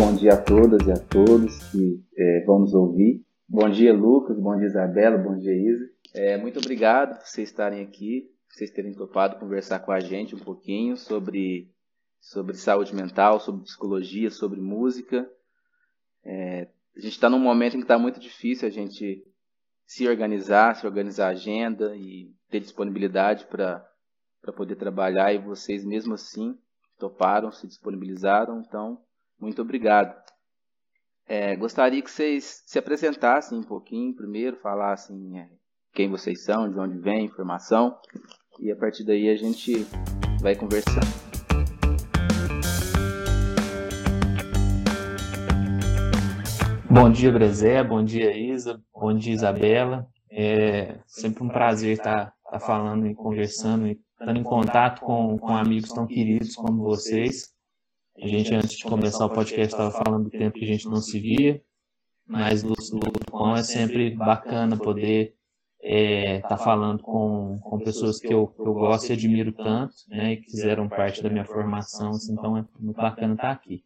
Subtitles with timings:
[0.00, 3.22] bom dia a todas e a todos que é, vão nos ouvir.
[3.46, 5.84] Bom dia, Lucas, bom dia, Isabela, bom dia, Isa.
[6.14, 10.34] É, muito obrigado por vocês estarem aqui, por vocês terem topado conversar com a gente
[10.34, 11.70] um pouquinho sobre,
[12.18, 15.30] sobre saúde mental, sobre psicologia, sobre música.
[16.24, 19.22] É, a gente está num momento em que está muito difícil a gente
[19.84, 23.84] se organizar, se organizar a agenda e ter disponibilidade para
[24.56, 26.56] poder trabalhar e vocês mesmo assim
[26.98, 28.98] toparam, se disponibilizaram, então
[29.40, 30.14] muito obrigado.
[31.26, 35.48] É, gostaria que vocês se apresentassem um pouquinho primeiro, falassem é,
[35.94, 37.96] quem vocês são, de onde vem, informação,
[38.58, 39.86] e a partir daí a gente
[40.40, 41.00] vai conversar.
[46.90, 50.06] Bom dia, Brezé, bom dia, Isa, bom dia, Isabela.
[50.28, 55.56] É sempre um prazer estar, estar falando e conversando e estando em contato com, com
[55.56, 57.54] amigos tão queridos como vocês.
[58.22, 60.96] A gente, antes de começar o podcast, estava falando do tempo que a gente não
[60.96, 61.62] se via,
[62.26, 62.74] mas do
[63.30, 65.34] com é sempre bacana poder
[65.82, 69.94] estar é, tá falando com, com pessoas que eu, que eu gosto e admiro tanto,
[70.08, 73.82] né, e que fizeram parte da minha formação, assim, então é muito bacana estar aqui.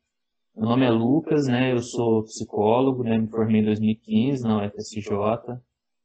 [0.56, 5.10] Meu nome é Lucas, né, eu sou psicólogo, né, me formei em 2015 na UFSJ,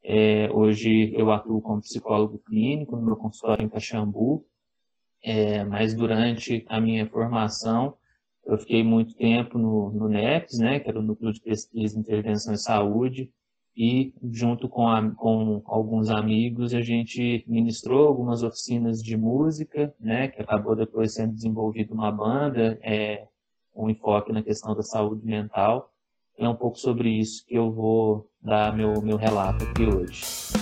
[0.04, 4.46] é, hoje eu atuo como psicólogo clínico no meu consultório em Caxambu,
[5.24, 7.98] é, mas durante a minha formação
[8.46, 12.00] eu fiquei muito tempo no, no NEPS, né, que era o Núcleo de Pesquisa e
[12.00, 13.32] Intervenção em Saúde,
[13.76, 20.28] e junto com, a, com alguns amigos a gente ministrou algumas oficinas de música, né,
[20.28, 23.28] que acabou depois sendo desenvolvida uma banda, é,
[23.76, 25.92] um enfoque na questão da saúde mental.
[26.38, 30.59] É um pouco sobre isso que eu vou dar meu, meu relato aqui hoje.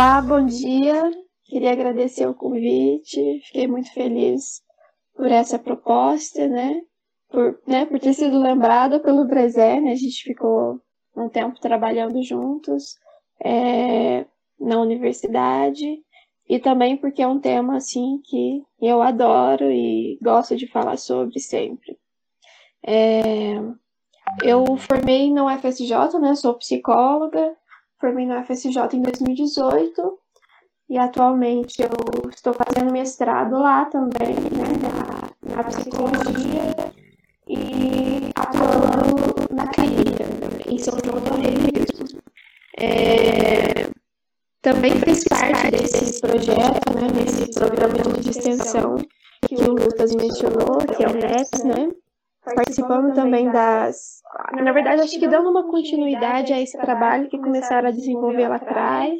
[0.00, 1.10] Olá, bom dia.
[1.44, 3.42] Queria agradecer o convite.
[3.44, 4.62] Fiquei muito feliz
[5.14, 6.80] por essa proposta, né?
[7.28, 9.92] Por, né, por ter sido lembrada pelo Brezé, né?
[9.92, 10.80] A gente ficou
[11.14, 12.94] um tempo trabalhando juntos
[13.44, 14.24] é,
[14.58, 16.02] na universidade
[16.48, 21.38] e também porque é um tema assim que eu adoro e gosto de falar sobre
[21.40, 21.98] sempre.
[22.82, 23.52] É,
[24.42, 26.34] eu formei na UFSJ, né?
[26.36, 27.54] Sou psicóloga,
[28.00, 30.18] formei na UFSJ em 2018
[30.88, 36.74] e atualmente eu estou fazendo mestrado lá também, né, na, na psicologia.
[37.48, 40.24] E atuando na clínica,
[40.68, 42.20] em São João do Rei mesmo.
[42.78, 43.90] É,
[44.62, 48.96] também fiz parte desse projeto, né, nesse programa de extensão
[49.46, 51.88] que o Lucas mencionou, que é o NEPS, né,
[52.44, 54.20] participando também das.
[54.52, 58.56] Na verdade, acho que dando uma continuidade a esse trabalho que começaram a desenvolver lá
[58.56, 59.18] atrás,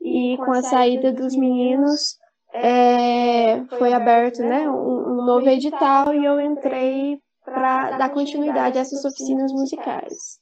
[0.00, 2.16] e com a saída dos meninos,
[2.52, 8.80] é, foi aberto né, um, um novo edital e eu entrei para dar continuidade a
[8.80, 10.38] essas oficinas musicais.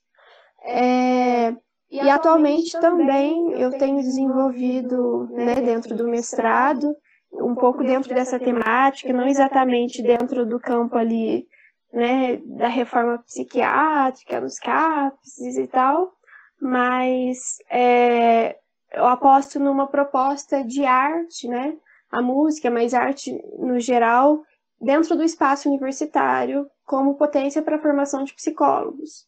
[0.67, 1.53] É,
[1.91, 6.95] e atualmente também eu tenho desenvolvido né, dentro do mestrado,
[7.33, 11.47] um pouco dentro dessa temática, não exatamente dentro do campo ali
[11.95, 16.13] né, da reforma psiquiátrica, nos CAPs e tal,
[16.61, 18.59] mas é,
[18.93, 21.77] eu aposto numa proposta de arte, né,
[22.11, 24.43] a música, mas arte no geral,
[24.81, 29.27] dentro do espaço universitário, como potência para a formação de psicólogos.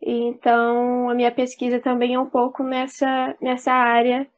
[0.00, 4.28] Então, a minha pesquisa também é um pouco nessa, nessa área,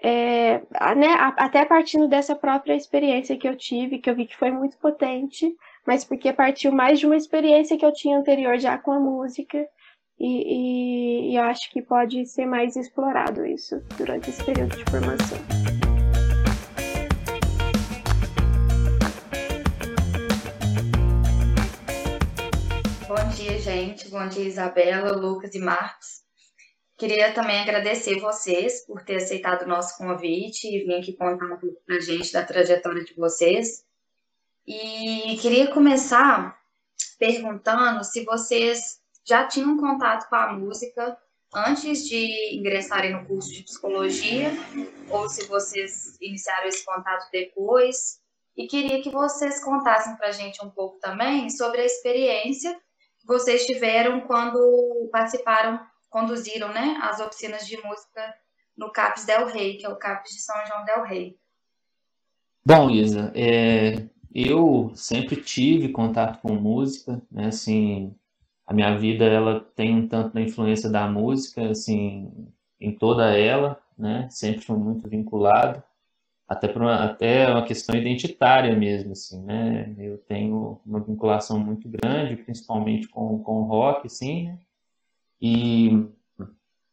[0.00, 0.58] é,
[0.94, 4.76] né, até partindo dessa própria experiência que eu tive, que eu vi que foi muito
[4.78, 8.98] potente, mas porque partiu mais de uma experiência que eu tinha anterior já com a
[8.98, 9.66] música.
[10.18, 15.38] E, e, e acho que pode ser mais explorado isso durante esse período de formação.
[23.06, 24.08] Bom dia, gente.
[24.08, 26.24] Bom dia, Isabela, Lucas e Marcos.
[26.98, 31.58] Queria também agradecer vocês por ter aceitado o nosso convite e vir aqui contar um
[31.58, 33.84] pouco pra gente da trajetória de vocês.
[34.66, 36.58] E queria começar
[37.18, 41.16] perguntando se vocês já tinham contato com a música
[41.54, 44.50] antes de ingressarem no curso de psicologia,
[45.08, 48.20] ou se vocês iniciaram esse contato depois.
[48.56, 52.74] E queria que vocês contassem para a gente um pouco também sobre a experiência
[53.20, 55.80] que vocês tiveram quando participaram,
[56.10, 58.34] conduziram né, as oficinas de música
[58.76, 61.38] no CAPES Del Rey, que é o CAPES de São João Del Rey.
[62.64, 64.08] Bom, Isa, é,
[64.44, 67.46] eu sempre tive contato com música, né?
[67.48, 68.14] Assim,
[68.66, 72.32] a minha vida ela tem um tanto da influência da música, assim,
[72.80, 74.28] em toda ela, né?
[74.30, 75.82] Sempre fui muito vinculado.
[76.48, 79.94] até por uma, até uma questão identitária mesmo, assim, né?
[79.98, 84.58] Eu tenho uma vinculação muito grande, principalmente com, com o rock, assim, né?
[85.40, 86.06] E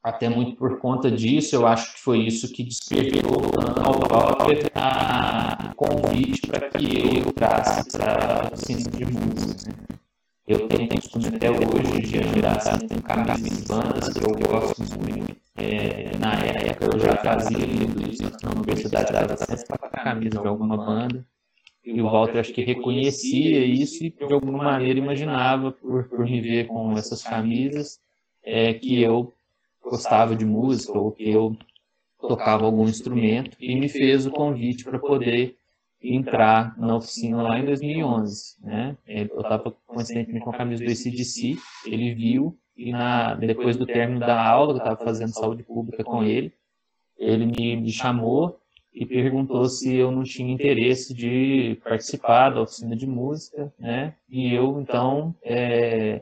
[0.03, 3.41] até muito por conta disso, eu acho que foi isso que despertou
[3.81, 9.71] ao Walter a convite para que eu entrasse para o ensino de música.
[9.71, 9.97] Né?
[10.45, 15.37] Eu tenho costume até hoje de andar assim, com camisas bandas que eu gosto muito.
[15.55, 17.65] É, na época eu já fazia
[18.09, 21.25] isso na universidade, estava sempre com a camisa de alguma banda.
[21.85, 26.41] E o Walter acho que reconhecia isso e de alguma maneira imaginava, por, por me
[26.41, 27.99] ver com essas camisas,
[28.43, 29.33] é, que eu
[29.83, 31.55] gostava de música ou que eu
[32.19, 35.57] tocava algum instrumento e me fez o convite para poder
[36.01, 38.97] entrar na oficina lá em 2011, né?
[39.07, 44.19] Eu estava coincidentemente com a camisa do ACDC, ele viu e na, depois do término
[44.19, 46.51] da aula, eu estava fazendo saúde pública com ele,
[47.17, 48.59] ele me, me chamou
[48.93, 54.15] e perguntou se eu não tinha interesse de participar da oficina de música, né?
[54.29, 56.21] E eu então é,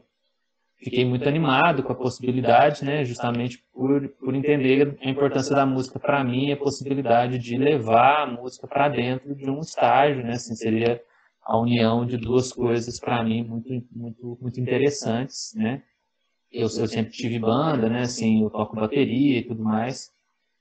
[0.82, 6.00] fiquei muito animado com a possibilidade, né, justamente por, por entender a importância da música
[6.00, 10.56] para mim, a possibilidade de levar a música para dentro de um estágio, né, assim,
[10.56, 11.02] seria
[11.44, 15.84] a união de duas coisas para mim muito, muito, muito interessantes, né.
[16.52, 20.12] Eu, eu sempre tive banda, né, assim, eu toco bateria e tudo mais.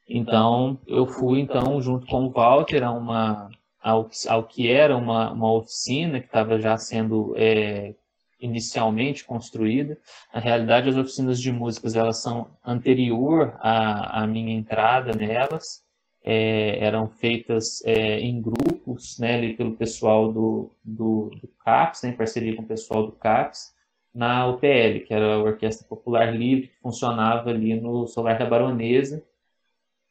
[0.09, 3.49] Então, eu fui, então, junto com o Walter, a uma,
[3.81, 7.95] ao, ao que era uma, uma oficina que estava já sendo é,
[8.41, 9.99] inicialmente construída.
[10.33, 15.83] Na realidade, as oficinas de músicas elas são anterior à, à minha entrada nelas.
[16.23, 22.11] É, eram feitas é, em grupos, né, ali pelo pessoal do, do, do CAPS, né,
[22.11, 23.75] em parceria com o pessoal do CAPS,
[24.13, 29.25] na UPL, que era a Orquestra Popular Livre, que funcionava ali no Solar da Baronesa.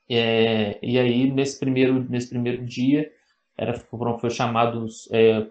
[0.09, 3.11] É, e aí, nesse primeiro, nesse primeiro dia,
[3.59, 3.73] era,
[4.17, 5.45] foi chamados, é,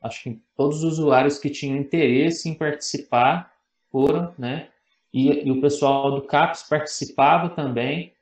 [0.00, 3.52] acho que todos os usuários que tinham interesse em participar
[3.90, 4.68] foram, né?
[5.12, 8.12] E, e o pessoal do CAPS participava também,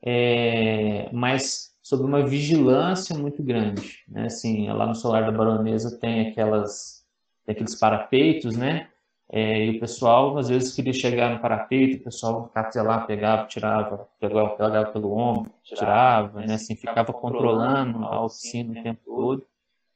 [0.00, 4.26] é, mas sob uma vigilância muito grande, né?
[4.26, 7.04] Assim, lá no Solar da Baronesa tem aquelas,
[7.44, 8.90] tem aqueles parapeitos, né?
[9.30, 14.08] É, e o pessoal, às vezes, queria chegar no parapeito, o pessoal lá, pegava, tirava,
[14.20, 16.54] pegava, pegava pelo ombro, tirava, né?
[16.54, 19.46] assim, ficava controlando a oficina o tempo todo.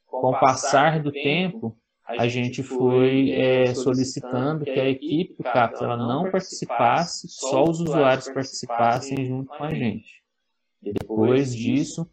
[0.07, 1.77] Com o passar do tempo,
[2.09, 7.81] a gente foi é, solicitando que a equipe do CAPS ela não participasse, só os
[7.81, 10.23] usuários participassem junto com a gente.
[10.81, 12.11] Depois disso,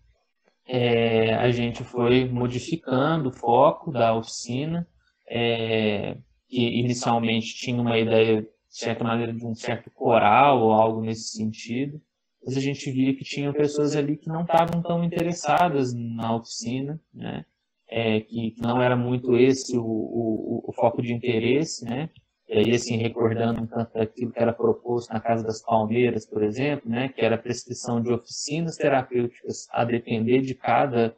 [0.67, 4.85] é, a gente foi modificando o foco da oficina,
[5.27, 11.01] é, que inicialmente tinha uma ideia, de certa maneira, de um certo coral ou algo
[11.01, 12.01] nesse sentido,
[12.45, 16.99] mas a gente via que tinham pessoas ali que não estavam tão interessadas na oficina,
[17.13, 17.43] né?
[17.87, 22.09] É, que, que, não era muito esse o, o, o, foco de interesse, né?
[22.47, 26.43] E aí, assim, recordando um tanto daquilo que era proposto na Casa das Palmeiras, por
[26.43, 27.09] exemplo, né?
[27.09, 31.15] Que era a prescrição de oficinas terapêuticas a depender de cada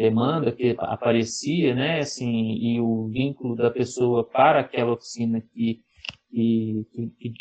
[0.00, 5.82] demanda que aparecia, né, assim, e o vínculo da pessoa para aquela oficina que,
[6.30, 6.86] que,
[7.18, 7.34] que,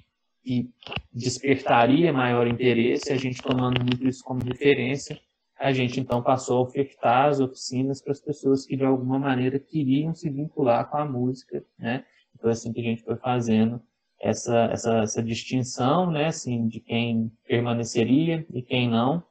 [0.44, 0.70] que
[1.14, 5.18] despertaria maior interesse, a gente tomando muito isso como referência,
[5.58, 9.58] a gente então passou a ofertar as oficinas para as pessoas que de alguma maneira
[9.58, 12.04] queriam se vincular com a música, né?
[12.36, 13.82] Então assim que a gente foi fazendo
[14.22, 19.24] essa essa, essa distinção, né, assim, de quem permaneceria e quem não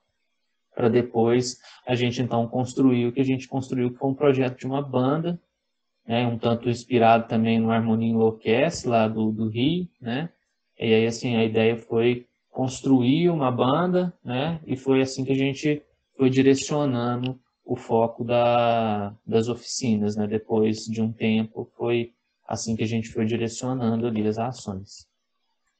[0.78, 4.60] para depois a gente então construir o que a gente construiu, que foi um projeto
[4.60, 5.36] de uma banda,
[6.06, 10.28] né, um tanto inspirado também no Harmonia Enlouquece, lá do, do Rio, né,
[10.78, 15.36] e aí assim, a ideia foi construir uma banda, né, e foi assim que a
[15.36, 15.82] gente
[16.16, 22.12] foi direcionando o foco da, das oficinas, né, depois de um tempo foi
[22.46, 25.07] assim que a gente foi direcionando ali as ações.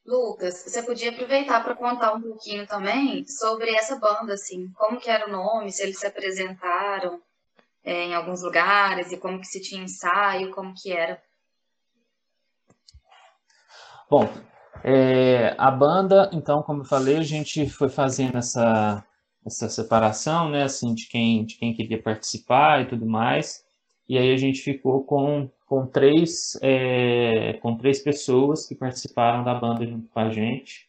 [0.09, 5.11] Lucas, você podia aproveitar para contar um pouquinho também sobre essa banda, assim, como que
[5.11, 7.21] era o nome, se eles se apresentaram
[7.85, 11.23] é, em alguns lugares e como que se tinha ensaio, como que era.
[14.11, 14.27] Bom,
[14.83, 19.05] é, a banda, então, como eu falei, a gente foi fazendo essa,
[19.45, 23.63] essa separação, né, assim, de quem, de quem queria participar e tudo mais,
[24.09, 29.55] e aí a gente ficou com com três, é, com três pessoas que participaram da
[29.55, 30.89] banda junto com a gente.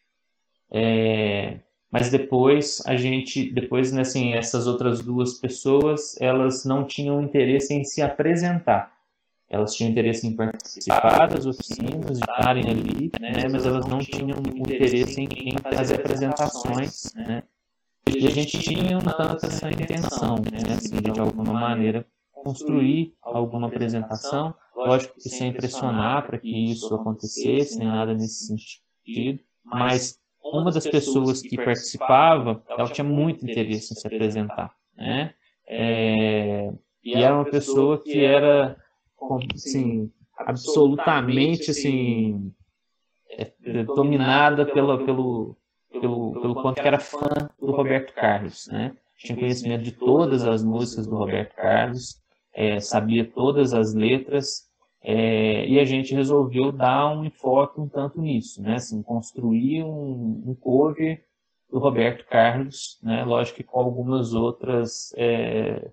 [0.71, 1.59] É,
[1.91, 7.73] mas depois a gente, depois né, assim, essas outras duas pessoas, elas não tinham interesse
[7.73, 8.93] em se apresentar.
[9.49, 14.37] Elas tinham interesse em participar das oficinas, de estarem ali, né, mas elas não tinham
[14.55, 17.43] interesse em, fazer apresentações, né.
[18.07, 22.05] E a gente tinha um tanto essa intenção, né, assim, de alguma maneira
[22.43, 24.53] construir alguma apresentação,
[24.87, 30.87] lógico que sem pressionar para que isso acontecesse, nem nada nesse sentido, mas uma das
[30.87, 35.33] pessoas que participava, ela tinha muito interesse em se apresentar, né?
[35.67, 36.71] É,
[37.03, 38.75] e era uma pessoa que era,
[39.53, 42.51] assim, absolutamente, assim,
[43.29, 43.51] é,
[43.83, 45.55] dominada pela, pelo,
[45.91, 48.95] pelo, pelo quanto que era fã do Roberto Carlos, né?
[49.17, 52.21] Tinha conhecimento de todas as músicas do Roberto Carlos,
[52.53, 54.68] é, sabia todas as letras,
[55.01, 58.75] é, e a gente resolveu dar um enfoque um tanto nisso, né?
[58.75, 61.23] Assim, construir um, um cover
[61.71, 63.23] do Roberto Carlos, né?
[63.23, 65.89] Lógico que com algumas outras é,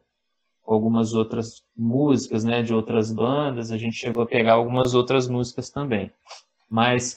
[0.66, 2.62] algumas outras músicas, né?
[2.62, 6.10] De outras bandas, a gente chegou a pegar algumas outras músicas também.
[6.68, 7.16] Mas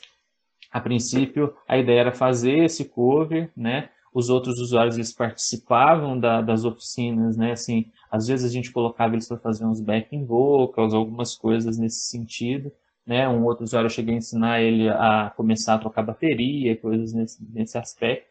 [0.72, 3.90] a princípio a ideia era fazer esse cover, né?
[4.14, 7.54] Os outros usuários eles participavam da, das oficinas, né?
[7.54, 12.02] Assim, às vezes a gente colocava eles para fazer uns backing vocals, algumas coisas nesse
[12.08, 12.72] sentido.
[13.06, 13.28] Né?
[13.28, 17.78] Um outro usuário cheguei a ensinar ele a começar a tocar bateria, coisas nesse, nesse
[17.78, 18.28] aspecto.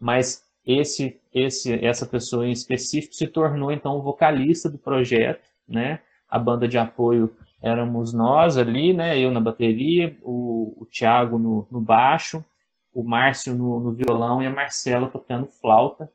[0.00, 6.00] Mas esse, esse, essa pessoa em específico se tornou então o vocalista do projeto, né?
[6.28, 9.18] A banda de apoio éramos nós ali, né?
[9.18, 12.44] Eu na bateria, o, o Thiago no, no baixo,
[12.92, 16.10] o Márcio no, no violão e a Marcela tocando flauta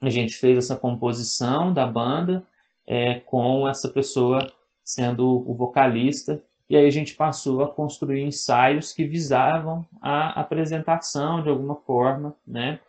[0.00, 2.46] a gente fez essa composição da banda
[2.86, 4.46] é, com essa pessoa
[4.84, 11.42] sendo o vocalista e aí a gente passou a construir ensaios que visavam a apresentação
[11.42, 12.80] de alguma forma, né?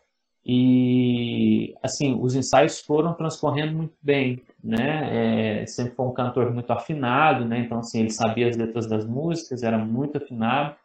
[0.44, 5.62] E assim, os ensaios foram transcorrendo muito bem, né?
[5.62, 7.60] É, sempre foi um cantor muito afinado, né?
[7.60, 10.76] Então assim, ele sabia as letras das músicas, era muito afinado.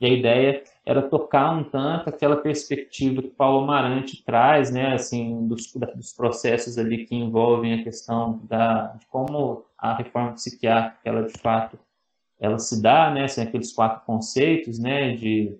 [0.00, 5.46] E a ideia era tocar um tanto aquela perspectiva que Paulo Amarante traz, né, assim,
[5.46, 11.22] dos, dos processos ali que envolvem a questão da, de como a reforma psiquiátrica, ela
[11.24, 11.78] de fato,
[12.38, 15.58] ela se dá, né, assim, aqueles quatro conceitos, né, de,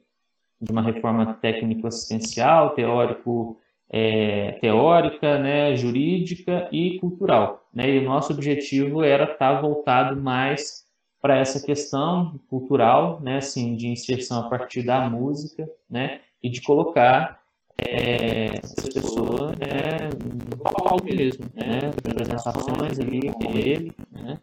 [0.60, 3.58] de uma reforma técnico-assistencial, teórico,
[3.90, 10.16] é, teórica, né, jurídica e cultural, né, e o nosso objetivo era estar tá voltado
[10.16, 10.87] mais
[11.20, 16.60] para essa questão cultural, né, assim, de inserção a partir da música, né, e de
[16.62, 17.42] colocar
[17.76, 20.10] é, essa pessoa né,
[20.50, 24.38] no palco mesmo, né, apresentações ali dele, né,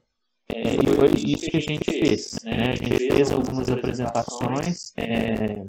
[0.53, 5.65] é, e foi isso que a gente fez, né, a gente fez algumas apresentações é,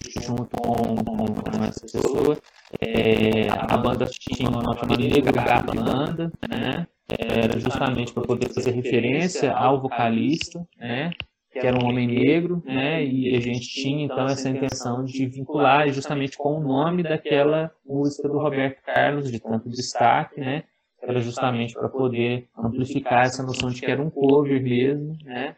[0.00, 2.38] junto com, com, com essa pessoa,
[2.80, 8.72] é, a banda tinha uma nota negra da banda, né, era justamente para poder fazer
[8.72, 11.10] referência ao vocalista, né,
[11.52, 15.88] que era um homem negro, né, e a gente tinha então essa intenção de vincular
[15.90, 20.64] justamente com o nome daquela música do Roberto Carlos, de tanto destaque, né,
[21.00, 25.54] era justamente para poder amplificar essa noção de que era um cover mesmo, né,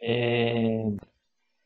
[0.00, 0.84] é,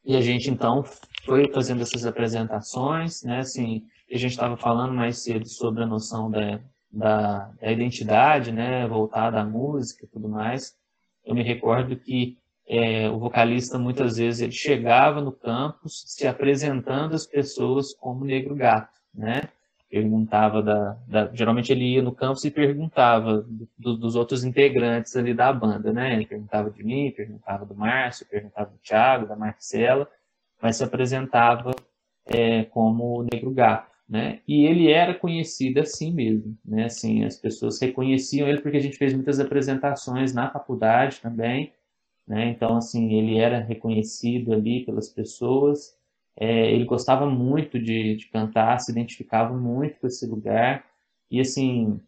[0.04, 0.85] e a gente então
[1.25, 6.31] foi fazendo essas apresentações, né, assim, a gente estava falando mais cedo sobre a noção
[6.31, 10.76] da, da, da identidade, né, voltada à música e tudo mais,
[11.25, 17.14] eu me recordo que é, o vocalista muitas vezes ele chegava no campus se apresentando
[17.14, 19.43] às pessoas como negro gato, né?
[19.90, 23.47] Perguntava da, da geralmente ele ia no campus e perguntava
[23.78, 26.14] do, dos outros integrantes ali da banda, né?
[26.14, 30.09] Ele perguntava de mim, perguntava do Márcio, perguntava do Thiago, da Marcela,
[30.64, 31.71] mas se apresentava
[32.26, 34.40] é, como negro gato né?
[34.47, 36.85] E ele era conhecido assim mesmo, né?
[36.85, 41.73] Assim, as pessoas reconheciam ele porque a gente fez muitas apresentações na faculdade também,
[42.26, 42.49] né?
[42.50, 45.97] Então, assim, ele era reconhecido ali pelas pessoas.
[46.37, 50.85] É, ele gostava muito de, de cantar, se identificava muito com esse lugar
[51.30, 52.00] e assim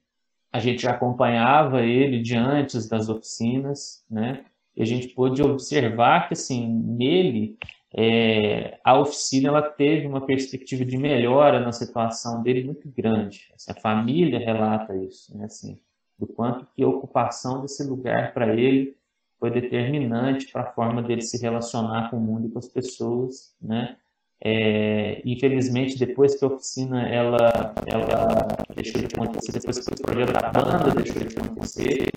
[0.53, 4.45] a gente acompanhava ele de antes das oficinas, né?
[4.77, 7.57] E a gente pôde observar que assim nele
[7.99, 13.49] é, a oficina ela teve uma perspectiva de melhora na situação dele muito grande.
[13.55, 15.81] Essa família relata isso, né, assim,
[16.19, 18.95] do quanto que a ocupação desse lugar para ele
[19.41, 23.55] foi determinante para a forma dele se relacionar com o mundo e com as pessoas,
[23.61, 23.97] né?
[24.45, 30.33] É, infelizmente, depois que a oficina ela, ela deixou de acontecer, depois que o projeto
[30.33, 32.11] da banda deixou de acontecer,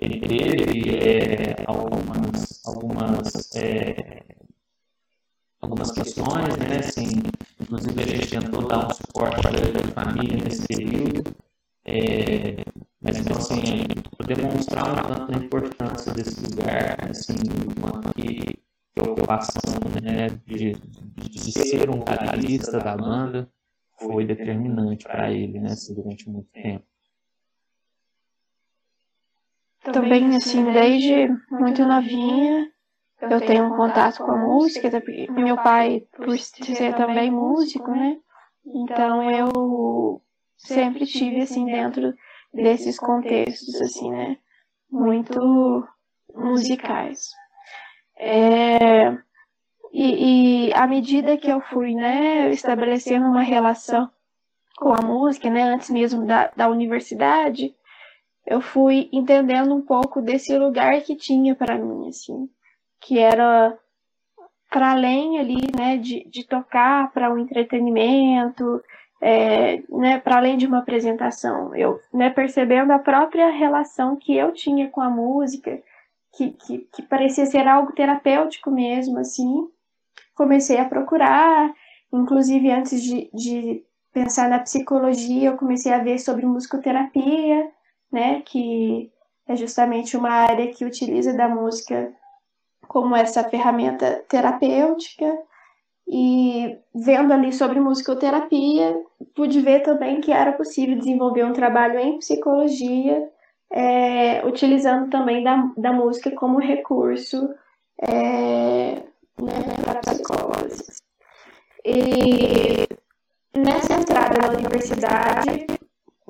[0.00, 4.24] ele teve é, algumas, algumas é,
[5.66, 6.78] algumas questões, né?
[6.78, 7.22] Assim,
[7.60, 11.34] inclusive a gente tentou dar um suporte para a família nesse período.
[11.84, 12.64] É,
[13.00, 13.84] mas então assim,
[14.16, 17.36] para demonstrar um tanto a importância desse lugar, assim,
[17.80, 18.58] quanto que,
[18.98, 23.48] a ocupação né, de, de, ser um vocalista da banda
[24.00, 26.84] foi determinante para ele, né, assim, durante muito tempo.
[29.92, 32.72] Também, assim, desde muito novinha,
[33.20, 34.90] eu tenho um contato com a música,
[35.30, 38.18] meu pai, por ser também músico, né?
[38.64, 40.20] Então eu
[40.56, 42.14] sempre tive, assim, dentro
[42.52, 44.36] desses contextos, assim, né?
[44.90, 45.86] Muito
[46.34, 47.30] musicais.
[48.18, 49.10] É,
[49.92, 54.10] e, e à medida que eu fui, né, estabelecendo uma relação
[54.76, 57.74] com a música, né, antes mesmo da, da universidade,
[58.46, 62.48] eu fui entendendo um pouco desse lugar que tinha para mim, assim,
[63.06, 63.78] que era
[64.68, 68.82] para além ali, né, de, de tocar para o um entretenimento,
[69.20, 74.52] é, né, para além de uma apresentação, eu, né, percebendo a própria relação que eu
[74.52, 75.80] tinha com a música,
[76.36, 79.68] que, que, que parecia ser algo terapêutico mesmo, assim,
[80.34, 81.72] comecei a procurar,
[82.12, 87.70] inclusive antes de, de pensar na psicologia, eu comecei a ver sobre musicoterapia,
[88.10, 89.12] né, que
[89.46, 92.12] é justamente uma área que utiliza da música
[92.96, 95.38] como essa ferramenta terapêutica.
[96.08, 98.98] E vendo ali sobre musicoterapia,
[99.34, 103.22] pude ver também que era possível desenvolver um trabalho em psicologia,
[103.70, 107.50] é, utilizando também da, da música como recurso
[108.00, 109.02] é,
[109.42, 111.02] né, para psicólogos.
[111.84, 112.88] E
[113.54, 115.66] nessa entrada na universidade,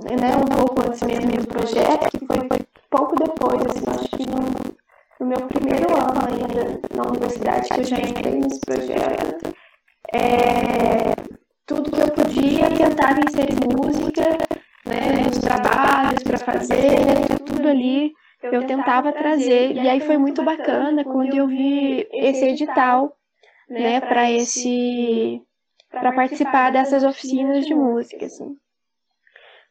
[0.03, 2.49] né, um pouco antes mesmo do projeto, que foi,
[2.91, 4.76] pouco depois, assim, acho que no,
[5.21, 9.55] no, meu primeiro ano ainda na universidade, que eu já entrei nesse projeto,
[10.13, 11.15] é,
[11.67, 14.23] tudo que eu podia tentar inserir música
[14.87, 16.87] né, nos trabalhos para fazer,
[17.45, 19.73] tudo ali eu tentava trazer.
[19.73, 23.17] E aí foi muito bacana quando eu vi esse edital,
[23.69, 25.43] né, para esse
[25.91, 28.57] para participar dessas oficinas de música, assim.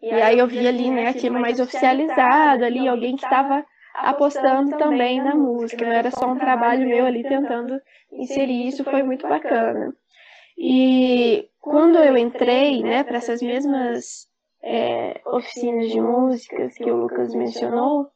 [0.01, 3.65] E aí eu vi ali, né, aquilo mais oficializado ali, alguém que estava
[3.97, 7.79] apostando também na música, não era só um trabalho meu ali tentando
[8.11, 9.93] inserir isso, foi muito bacana.
[10.57, 14.27] E quando eu entrei, né, para essas mesmas
[14.63, 18.09] é, oficinas de músicas que o Lucas mencionou,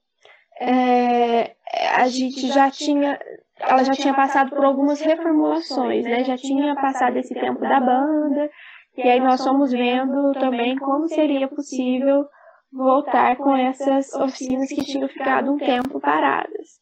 [0.59, 1.55] é,
[1.95, 3.19] a gente já tinha,
[3.59, 6.23] ela já tinha passado por algumas reformulações, né?
[6.23, 8.49] Já tinha passado esse tempo da banda,
[8.97, 12.27] e aí nós fomos vendo também como seria possível
[12.71, 16.79] voltar com essas oficinas que tinham ficado um tempo paradas.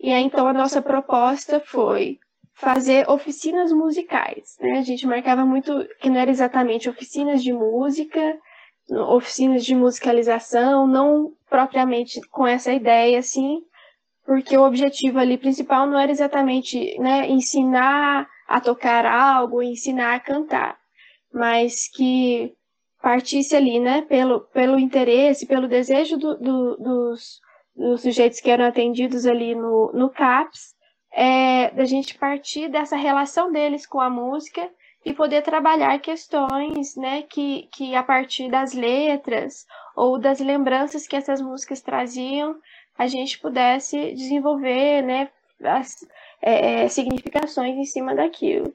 [0.00, 2.18] E aí então a nossa proposta foi
[2.54, 4.78] fazer oficinas musicais, né?
[4.78, 8.38] A gente marcava muito que não era exatamente oficinas de música,
[8.90, 13.62] oficinas de musicalização, não propriamente com essa ideia, assim,
[14.24, 20.20] porque o objetivo ali principal não era exatamente né, ensinar a tocar algo, ensinar a
[20.20, 20.78] cantar,
[21.32, 22.54] mas que
[23.04, 27.38] partisse ali, né, pelo, pelo interesse, pelo desejo do, do, dos,
[27.76, 30.74] dos sujeitos que eram atendidos ali no, no CAPS,
[31.12, 34.70] é, da gente partir dessa relação deles com a música
[35.04, 41.14] e poder trabalhar questões, né, que, que a partir das letras ou das lembranças que
[41.14, 42.56] essas músicas traziam,
[42.96, 45.28] a gente pudesse desenvolver, né,
[45.62, 45.94] as
[46.40, 48.74] é, é, significações em cima daquilo.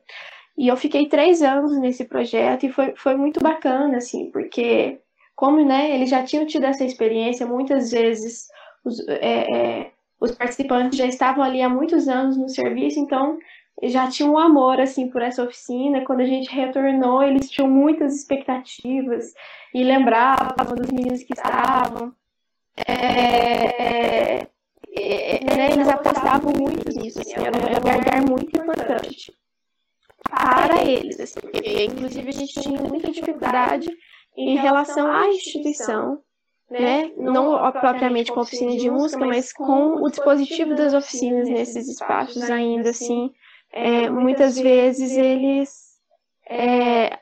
[0.59, 4.99] E eu fiquei três anos nesse projeto e foi, foi muito bacana, assim, porque
[5.33, 8.49] como, né, eles já tinham tido essa experiência, muitas vezes
[8.83, 13.39] os, é, é os participantes já estavam ali há muitos anos no serviço, então
[13.83, 16.03] já tinha um amor assim por essa oficina.
[16.03, 19.33] Quando a gente retornou, eles tinham muitas expectativas
[19.73, 22.13] e lembravam dos meninos que estavam.
[22.85, 24.47] É, é,
[24.97, 29.31] é, né, eles apostavam muito nisso, assim, era um lugar muito importante
[30.29, 31.19] para eles.
[31.19, 33.89] Assim, porque, inclusive, a gente tinha muita dificuldade
[34.37, 36.19] em relação à instituição,
[36.69, 37.11] né?
[37.17, 42.49] Não propriamente com a oficina de música, mas com o dispositivo das oficinas nesses espaços
[42.49, 43.31] ainda assim
[43.71, 45.69] é, muitas vezes eles
[46.49, 47.19] é,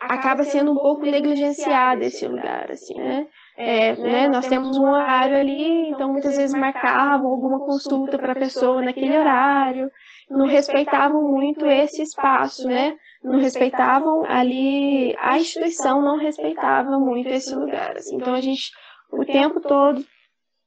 [0.00, 3.28] acaba sendo um pouco negligenciado esse lugar, assim, né?
[3.62, 4.26] É, né?
[4.26, 9.18] Nós temos um horário ali, então muitas vezes marcavam alguma consulta para a pessoa naquele
[9.18, 9.90] horário,
[10.30, 12.96] não respeitavam muito esse espaço, né?
[13.22, 17.98] Não respeitavam ali, a instituição não respeitava muito esse lugar.
[17.98, 18.16] Assim.
[18.16, 18.70] Então a gente,
[19.12, 20.02] o tempo todo,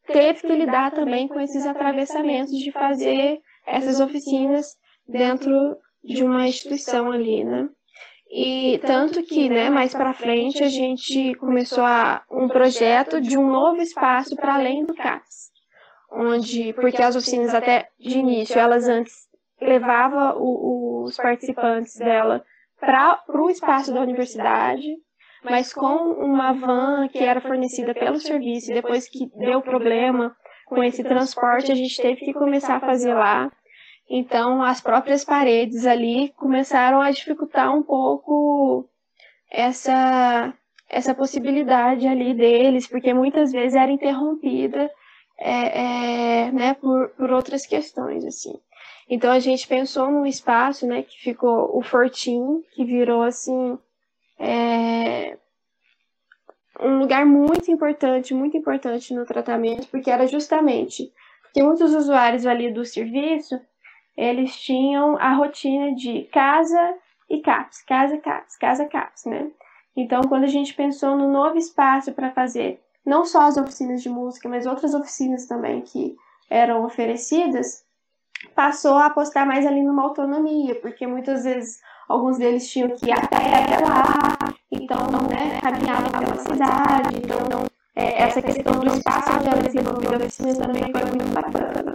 [0.06, 4.68] teve que lidar também com esses atravessamentos de fazer essas oficinas
[5.08, 7.68] dentro de uma instituição ali, né?
[8.36, 13.48] E tanto que, né, mais para frente a gente começou a um projeto de um
[13.48, 15.52] novo espaço para além do CAPS,
[16.12, 19.14] onde porque as oficinas até de início elas antes
[19.62, 22.44] levavam os participantes dela
[22.80, 24.88] para o espaço da universidade,
[25.44, 30.84] mas com uma van que era fornecida pelo serviço, e depois que deu problema com
[30.84, 33.52] esse transporte, a gente teve que começar a fazer lá.
[34.10, 38.88] Então, as próprias paredes ali começaram a dificultar um pouco
[39.50, 40.54] essa,
[40.90, 44.92] essa possibilidade ali deles, porque muitas vezes era interrompida
[45.40, 45.82] é,
[46.46, 48.54] é, né, por, por outras questões, assim.
[49.10, 53.78] Então, a gente pensou num espaço, né, que ficou o Fortim, que virou, assim,
[54.40, 55.38] é,
[56.80, 61.12] um lugar muito importante, muito importante no tratamento, porque era justamente
[61.54, 63.60] que muitos usuários ali do serviço,
[64.16, 66.96] eles tinham a rotina de casa
[67.30, 69.50] e CAPS, casa, CAPS, casa, CAPS, né?
[69.96, 74.10] Então, quando a gente pensou no novo espaço para fazer não só as oficinas de
[74.10, 76.16] música, mas outras oficinas também que
[76.50, 77.84] eram oferecidas,
[78.56, 83.12] passou a apostar mais ali numa autonomia, porque muitas vezes alguns deles tinham que ir
[83.12, 83.38] até
[83.84, 84.38] lá,
[84.72, 84.98] então
[85.30, 90.56] né, caminhavam pela cidade, então é, essa questão do espaço onde ela desenvolveu a oficina
[90.56, 91.94] também foi muito bacana.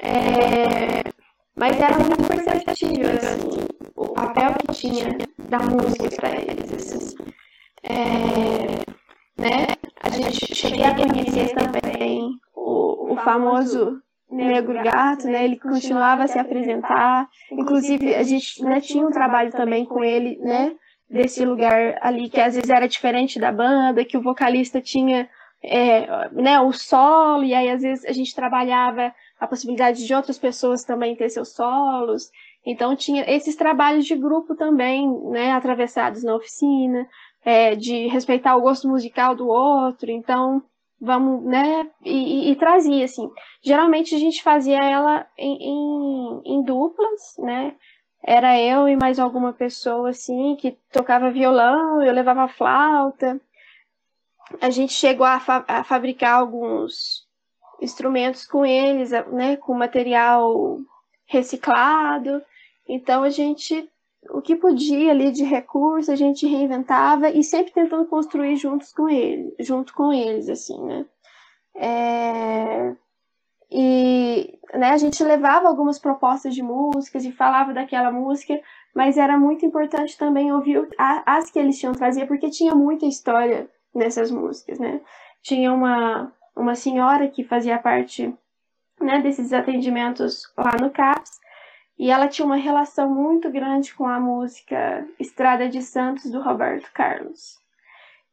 [0.00, 1.11] É,
[1.56, 6.72] mas era muito perceptível assim, o papel que tinha da música para eles.
[6.72, 7.16] Assim.
[7.82, 8.82] É,
[9.40, 9.66] né?
[10.02, 15.44] A gente cheguei a conhecer também o, o famoso Negro Gato, né?
[15.44, 17.28] Ele continuava a se apresentar.
[17.50, 20.72] Inclusive, a gente né, tinha um trabalho também com ele, né?
[21.08, 25.28] Desse lugar ali, que às vezes era diferente da banda, que o vocalista tinha
[25.62, 30.38] é, né, o solo, e aí às vezes a gente trabalhava a possibilidade de outras
[30.38, 32.30] pessoas também ter seus solos.
[32.64, 37.08] Então tinha esses trabalhos de grupo também, né, atravessados na oficina,
[37.44, 40.12] é, de respeitar o gosto musical do outro.
[40.12, 40.62] Então
[41.00, 41.90] vamos, né?
[42.04, 43.28] E, e, e, trazia, assim.
[43.64, 47.74] Geralmente a gente fazia ela em, em, em, duplas, né?
[48.22, 53.40] Era eu e mais alguma pessoa, assim, que tocava violão, eu levava flauta.
[54.60, 57.21] A gente chegou a, fa a fabricar alguns
[57.82, 59.56] instrumentos com eles, né?
[59.56, 60.78] Com material
[61.26, 62.42] reciclado.
[62.88, 63.88] Então a gente
[64.30, 69.08] o que podia ali de recurso a gente reinventava e sempre tentando construir juntos com
[69.08, 71.06] ele, junto com eles, assim, né?
[71.74, 72.94] É...
[73.70, 78.60] E né, a gente levava algumas propostas de músicas e falava daquela música,
[78.94, 83.68] mas era muito importante também ouvir as que eles tinham trazer, porque tinha muita história
[83.94, 85.00] nessas músicas, né?
[85.42, 88.32] Tinha uma, uma senhora que fazia parte
[89.00, 91.40] né, desses atendimentos lá no CAPS,
[91.98, 96.90] e ela tinha uma relação muito grande com a música Estrada de Santos do Roberto
[96.92, 97.60] Carlos.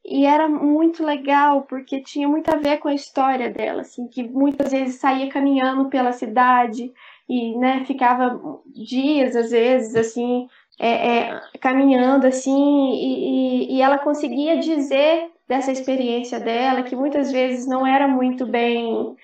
[0.04, 4.24] E era muito legal porque tinha muito a ver com a história dela, assim, que
[4.24, 6.92] muitas vezes saía caminhando pela cidade
[7.28, 10.48] e, né, ficava dias às vezes assim,
[10.80, 17.68] é, é, caminhando assim e, e, ela conseguia dizer dessa experiência dela que muitas vezes
[17.68, 19.16] não era muito bem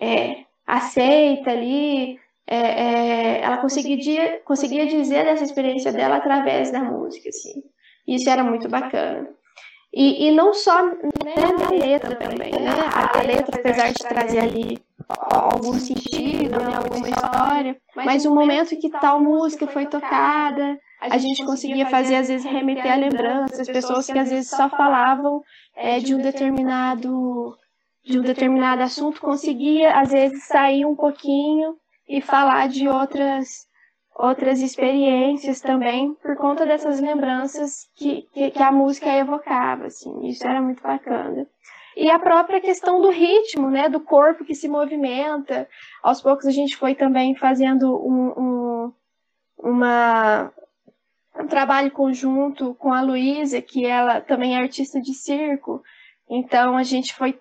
[0.00, 7.28] é, aceita ali é, é, ela conseguia, conseguia dizer dessa experiência dela através da música,
[7.28, 7.62] assim.
[8.08, 9.28] Isso era muito bacana.
[9.92, 10.94] E, e não só né,
[11.58, 12.70] na letra também, né?
[12.94, 18.88] A letra, apesar de trazer ali algum sentido, né, alguma história, mas o momento que
[18.88, 24.18] tal música foi tocada, a gente conseguia fazer, às vezes, remeter a lembranças, pessoas que
[24.18, 25.42] às vezes só falavam
[25.74, 27.56] é, de um determinado
[28.02, 31.76] de um determinado assunto, conseguia, às vezes, sair um pouquinho
[32.08, 33.66] e falar de outras
[34.20, 40.46] outras experiências também por conta dessas lembranças que, que, que, a música evocava, assim, isso
[40.46, 41.46] era muito bacana.
[41.96, 45.68] E a própria questão do ritmo, né, do corpo que se movimenta,
[46.02, 48.92] aos poucos a gente foi também fazendo um, um,
[49.58, 50.52] uma,
[51.36, 55.82] um trabalho conjunto com a Luísa, que ela também é artista de circo,
[56.28, 57.38] então a gente foi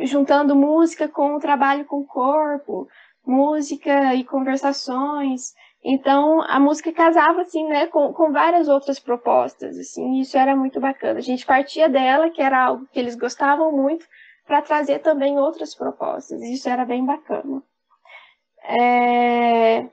[0.00, 2.88] juntando música com o trabalho com o corpo,
[3.24, 5.54] música e conversações.
[5.82, 10.54] Então, a música casava, assim, né, com, com várias outras propostas, assim, e isso era
[10.54, 11.18] muito bacana.
[11.18, 14.06] A gente partia dela, que era algo que eles gostavam muito,
[14.44, 17.62] para trazer também outras propostas, isso era bem bacana.
[18.62, 19.86] É...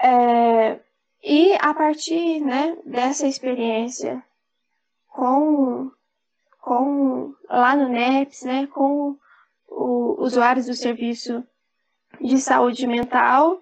[0.00, 0.78] É...
[1.22, 4.22] E a partir, né, dessa experiência
[5.08, 5.90] com,
[6.60, 9.16] com lá no NEPS, né, com
[9.68, 11.44] o, usuários do serviço
[12.20, 13.60] de saúde mental.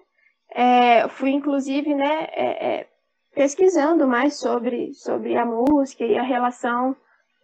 [0.51, 2.87] É, fui, inclusive, né, é, é,
[3.33, 6.95] pesquisando mais sobre, sobre a música e a relação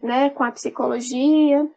[0.01, 1.67] né, com a psicologia.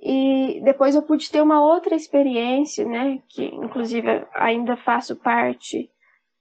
[0.00, 5.90] E depois eu pude ter uma outra experiência, né, que inclusive ainda faço parte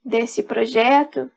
[0.04, 1.32] desse projeto,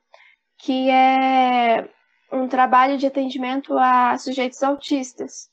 [0.59, 1.89] que é
[2.33, 5.49] um trabalho de atendimento a sujeitos autistas.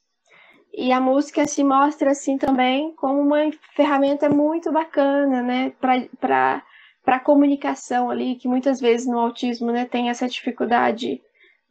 [0.78, 6.64] E a música se mostra assim também como uma ferramenta muito bacana, né, para
[7.04, 11.22] para comunicação ali, que muitas vezes no autismo, né, tem essa dificuldade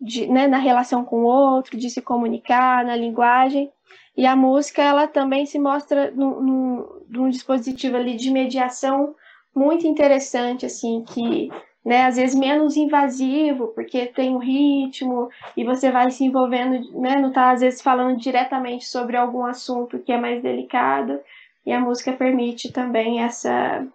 [0.00, 3.68] de, né, na relação com o outro, de se comunicar, na linguagem.
[4.16, 9.16] E a música, ela também se mostra num, num dispositivo ali de mediação
[9.54, 11.50] muito interessante, assim, que,
[11.84, 17.16] né, às vezes menos invasivo, porque tem um ritmo e você vai se envolvendo, né,
[17.16, 21.20] não está às vezes falando diretamente sobre algum assunto que é mais delicado,
[21.66, 23.86] e a música permite também essa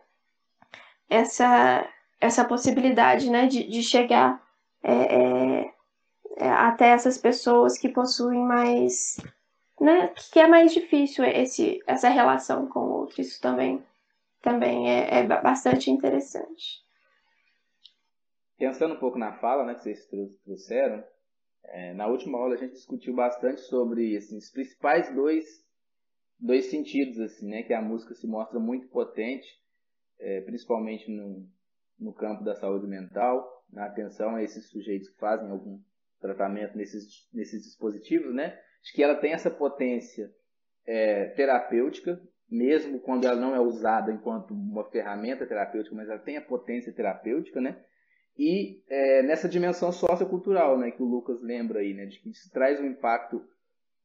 [1.10, 1.86] essa
[2.22, 4.42] essa possibilidade, né, de, de chegar
[4.84, 5.74] é, é,
[6.38, 9.18] é, até essas pessoas que possuem mais,
[9.80, 13.22] né, que é mais difícil esse, essa relação com o outro.
[13.22, 13.82] Isso também,
[14.42, 16.84] também é, é bastante interessante.
[18.60, 20.06] Pensando um pouco na fala, né, que vocês
[20.44, 21.02] trouxeram,
[21.64, 25.46] é, na última aula a gente discutiu bastante sobre assim, os principais dois,
[26.38, 29.48] dois sentidos, assim, né, que a música se mostra muito potente,
[30.20, 31.48] é, principalmente no,
[31.98, 35.80] no campo da saúde mental, na atenção a esses sujeitos que fazem algum
[36.20, 38.60] tratamento nesses, nesses dispositivos, né?
[38.82, 40.30] Acho que ela tem essa potência
[40.86, 46.36] é, terapêutica, mesmo quando ela não é usada enquanto uma ferramenta terapêutica, mas ela tem
[46.36, 47.82] a potência terapêutica, né?
[48.40, 52.50] E é, nessa dimensão sociocultural, né, que o Lucas lembra aí, né, de que isso
[52.50, 53.46] traz um impacto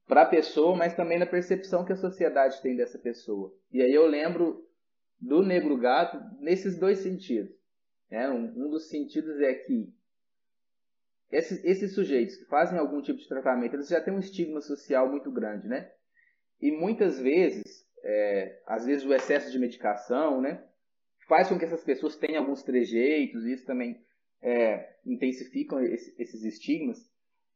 [0.09, 3.57] para a pessoa, mas também na percepção que a sociedade tem dessa pessoa.
[3.71, 4.67] E aí eu lembro
[5.21, 7.55] do negro gato nesses dois sentidos.
[8.11, 8.29] Né?
[8.29, 9.95] Um, um dos sentidos é que
[11.31, 15.09] esses, esses sujeitos que fazem algum tipo de tratamento, eles já têm um estigma social
[15.09, 15.91] muito grande, né?
[16.61, 20.63] E muitas vezes, é, às vezes o excesso de medicação, né?
[21.29, 24.05] Faz com que essas pessoas tenham alguns trejeitos, e isso também
[24.45, 26.99] é, intensificam esse, esses estigmas.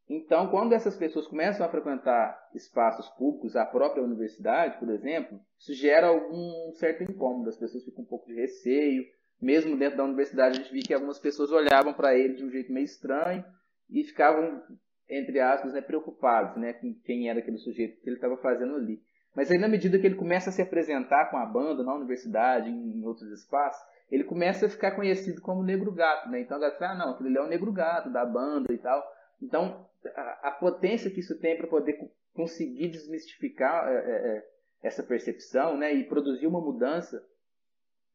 [0.08, 5.74] Então, quando essas pessoas começam a frequentar espaços públicos, a própria universidade, por exemplo, isso
[5.74, 7.50] gera algum certo incômodo.
[7.50, 9.04] As pessoas ficam um pouco de receio.
[9.40, 12.50] Mesmo dentro da universidade, a gente viu que algumas pessoas olhavam para ele de um
[12.50, 13.44] jeito meio estranho
[13.90, 14.62] e ficavam,
[15.08, 19.00] entre aspas, né, preocupados né, com quem era aquele sujeito que ele estava fazendo ali.
[19.36, 22.70] Mas aí, na medida que ele começa a se apresentar com a banda na universidade,
[22.70, 26.28] em outros espaços, ele começa a ficar conhecido como Negro Gato.
[26.30, 26.40] Né?
[26.40, 29.04] Então a galera fala, ah, não, aquele é o Negro Gato da banda e tal.
[29.40, 31.98] Então, a, a potência que isso tem para poder
[32.32, 34.48] conseguir desmistificar é, é, é,
[34.82, 35.92] essa percepção né?
[35.92, 37.22] e produzir uma mudança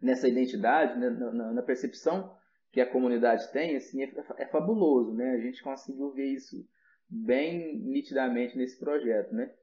[0.01, 1.09] nessa identidade, né?
[1.09, 2.35] na, na percepção
[2.73, 5.35] que a comunidade tem, assim, é, é, fabuloso, né?
[5.35, 6.67] A gente conseguiu ver isso
[7.07, 9.53] bem nitidamente nesse projeto, né?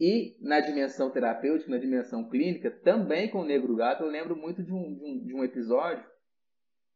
[0.00, 4.62] E na dimensão terapêutica, na dimensão clínica, também com o Negro Gato, eu lembro muito
[4.62, 6.04] de um, de um, de um episódio.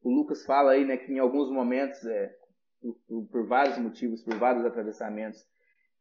[0.02, 2.32] O Lucas fala aí, né, que em alguns momentos, é,
[2.80, 5.40] por, por, vários motivos, por vários atravessamentos,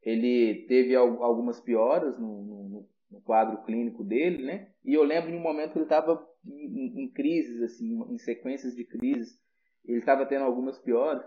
[0.03, 4.71] ele teve algumas pioras no, no, no quadro clínico dele, né?
[4.83, 8.75] E eu lembro de um momento que ele estava em, em, crises, assim, em sequências
[8.75, 9.39] de crises,
[9.85, 11.23] ele estava tendo algumas piores.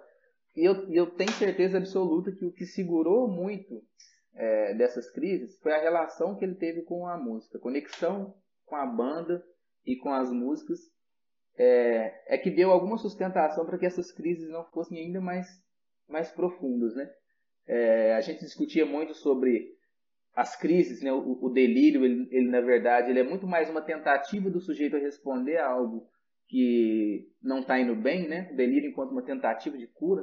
[0.56, 3.82] E eu, eu tenho certeza absoluta que o que segurou muito
[4.35, 8.35] é, dessas crises foi a relação que ele teve com a música, a conexão
[8.66, 9.44] com a banda
[9.85, 10.79] e com as músicas
[11.57, 15.47] é, é que deu alguma sustentação para que essas crises não fossem ainda mais,
[16.09, 17.09] mais profundas, né?
[17.66, 19.73] É, a gente discutia muito sobre
[20.35, 21.12] as crises, né?
[21.12, 24.97] o, o delírio, ele, ele, na verdade ele é muito mais uma tentativa do sujeito
[24.97, 26.07] a responder a algo
[26.49, 28.51] que não está indo bem, né?
[28.53, 30.23] O delírio enquanto uma tentativa de cura.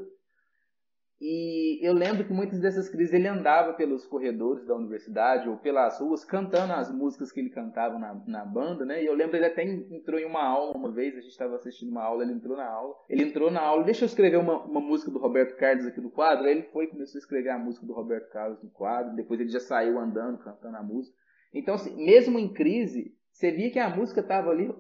[1.23, 5.99] E eu lembro que muitas dessas crises ele andava pelos corredores da universidade ou pelas
[5.99, 9.03] ruas cantando as músicas que ele cantava na, na banda, né?
[9.03, 11.91] E eu lembro ele até entrou em uma aula uma vez, a gente estava assistindo
[11.91, 12.95] uma aula, ele entrou na aula.
[13.07, 16.10] Ele entrou na aula, deixa eu escrever uma, uma música do Roberto Carlos aqui no
[16.10, 16.45] quadro.
[16.45, 19.15] Aí ele foi começou a escrever a música do Roberto Carlos no quadro.
[19.15, 21.15] Depois ele já saiu andando, cantando a música.
[21.53, 24.73] Então, assim, mesmo em crise, você via que a música estava ali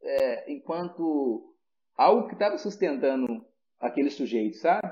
[0.00, 1.56] é, enquanto
[1.96, 3.26] algo que estava sustentando
[3.80, 4.88] aquele sujeito, sabe?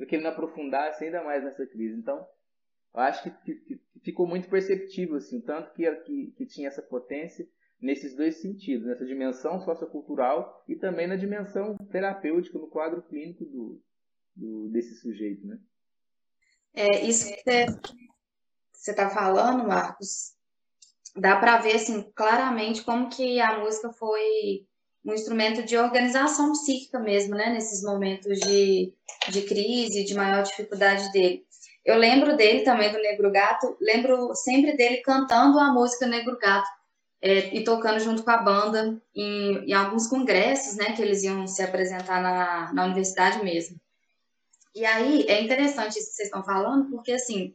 [0.00, 1.94] Para que ele não aprofundasse ainda mais nessa crise.
[1.98, 2.26] Então,
[2.94, 6.80] eu acho que, que, que ficou muito perceptível, assim, tanto que, que, que, tinha essa
[6.80, 7.46] potência
[7.78, 13.82] nesses dois sentidos, nessa dimensão sociocultural e também na dimensão terapêutica, no quadro clínico do,
[14.34, 15.58] do desse sujeito, né?
[16.72, 17.42] É, isso que
[18.72, 20.34] você está falando, Marcos,
[21.14, 24.66] dá para ver assim, claramente como que a música foi
[25.04, 27.50] um instrumento de organização psíquica mesmo, né?
[27.50, 28.92] Nesses momentos de,
[29.28, 31.44] de crise, de maior dificuldade dele.
[31.84, 36.68] Eu lembro dele também, do Negro Gato, lembro sempre dele cantando a música Negro Gato
[37.22, 40.92] é, e tocando junto com a banda em, em, alguns congressos, né?
[40.92, 43.80] Que eles iam se apresentar na, na universidade mesmo.
[44.74, 47.54] E aí é interessante isso que vocês estão falando, porque assim,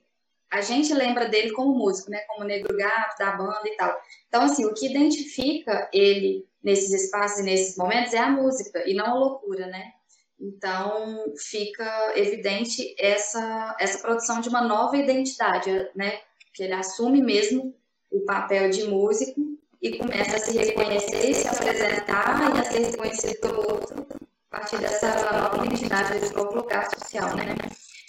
[0.51, 2.19] a gente lembra dele como músico, né?
[2.27, 3.95] Como negro gato da banda e tal.
[4.27, 8.95] Então, assim, o que identifica ele nesses espaços e nesses momentos é a música e
[8.95, 9.91] não a loucura, né?
[10.39, 16.19] Então, fica evidente essa, essa produção de uma nova identidade, né?
[16.53, 17.73] Que ele assume mesmo
[18.11, 19.39] o papel de músico
[19.79, 24.07] e começa a se reconhecer, se apresentar e a ser reconhecido pelo outro
[24.51, 27.55] a partir dessa nova identidade do próprio lugar social, né?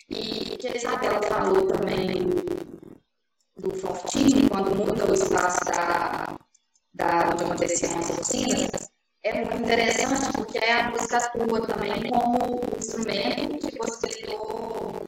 [0.09, 2.07] E que a Isabela falou também
[3.57, 6.39] do Fortinho, quando muda o espaço da,
[6.97, 8.91] da onde aconteciam as oficinas,
[9.23, 15.03] é muito interessante porque a música atua também como instrumento que possibilitou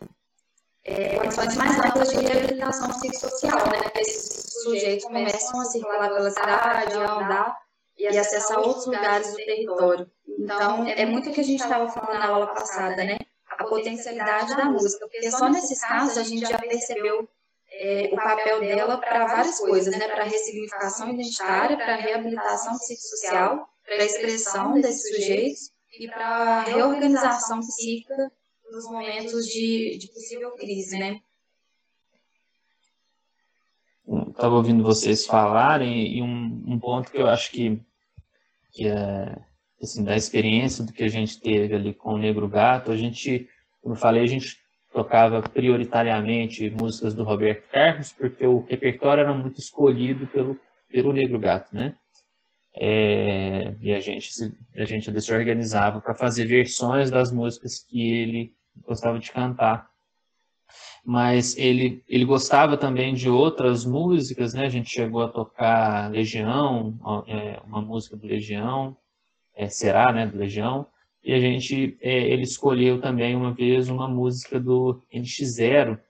[0.85, 3.91] é, condições mais amplas de reabilitação psicossocial, né?
[3.97, 7.59] Esses sujeitos começam a circular pela cidade, a andar
[7.97, 10.11] e acessar outros lugares do território.
[10.39, 13.19] Então, é muito o que a gente estava falando na aula passada, né?
[13.49, 17.29] A potencialidade da música, porque só nesses casos a gente já percebeu
[17.81, 20.09] é, o papel dela para várias coisas, né?
[20.09, 28.33] Para ressignificação identitária, para reabilitação psicossocial, para expressão desses sujeitos e para reorganização psíquica
[28.71, 31.21] nos momentos de, de possível crise, né?
[34.29, 37.81] Estava ouvindo vocês falarem e um, um ponto que eu acho que,
[38.73, 39.39] que é
[39.81, 43.49] assim, da experiência do que a gente teve ali com o Negro Gato, a gente,
[43.81, 44.59] como eu falei, a gente
[44.93, 51.39] tocava prioritariamente músicas do Roberto Carlos, porque o repertório era muito escolhido pelo, pelo Negro
[51.39, 51.95] Gato, né?
[52.81, 58.13] É, e a gente, se, a gente se organizava para fazer versões das músicas que
[58.13, 58.55] ele
[58.87, 59.89] gostava de cantar.
[61.05, 64.67] Mas ele, ele gostava também de outras músicas, né?
[64.67, 68.97] A gente chegou a tocar Legião, é, uma música do Legião,
[69.57, 70.87] é, Será, né, do Legião.
[71.29, 76.01] E a gente, é, ele escolheu também uma vez uma música do NX0.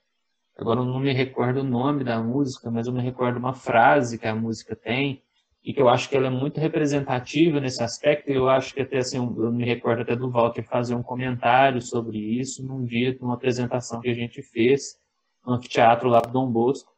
[0.56, 4.16] Agora eu não me recordo o nome da música, mas eu me recordo uma frase
[4.16, 5.20] que a música tem,
[5.64, 8.80] e que eu acho que ela é muito representativa nesse aspecto, e eu acho que
[8.80, 13.18] até assim, eu me recordo até do Walter fazer um comentário sobre isso num dia,
[13.20, 15.00] numa apresentação que a gente fez
[15.44, 16.92] no anfiteatro lá do Dom Bosco,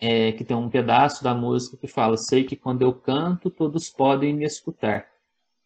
[0.00, 3.90] é, que tem um pedaço da música que fala, sei que quando eu canto, todos
[3.90, 5.08] podem me escutar,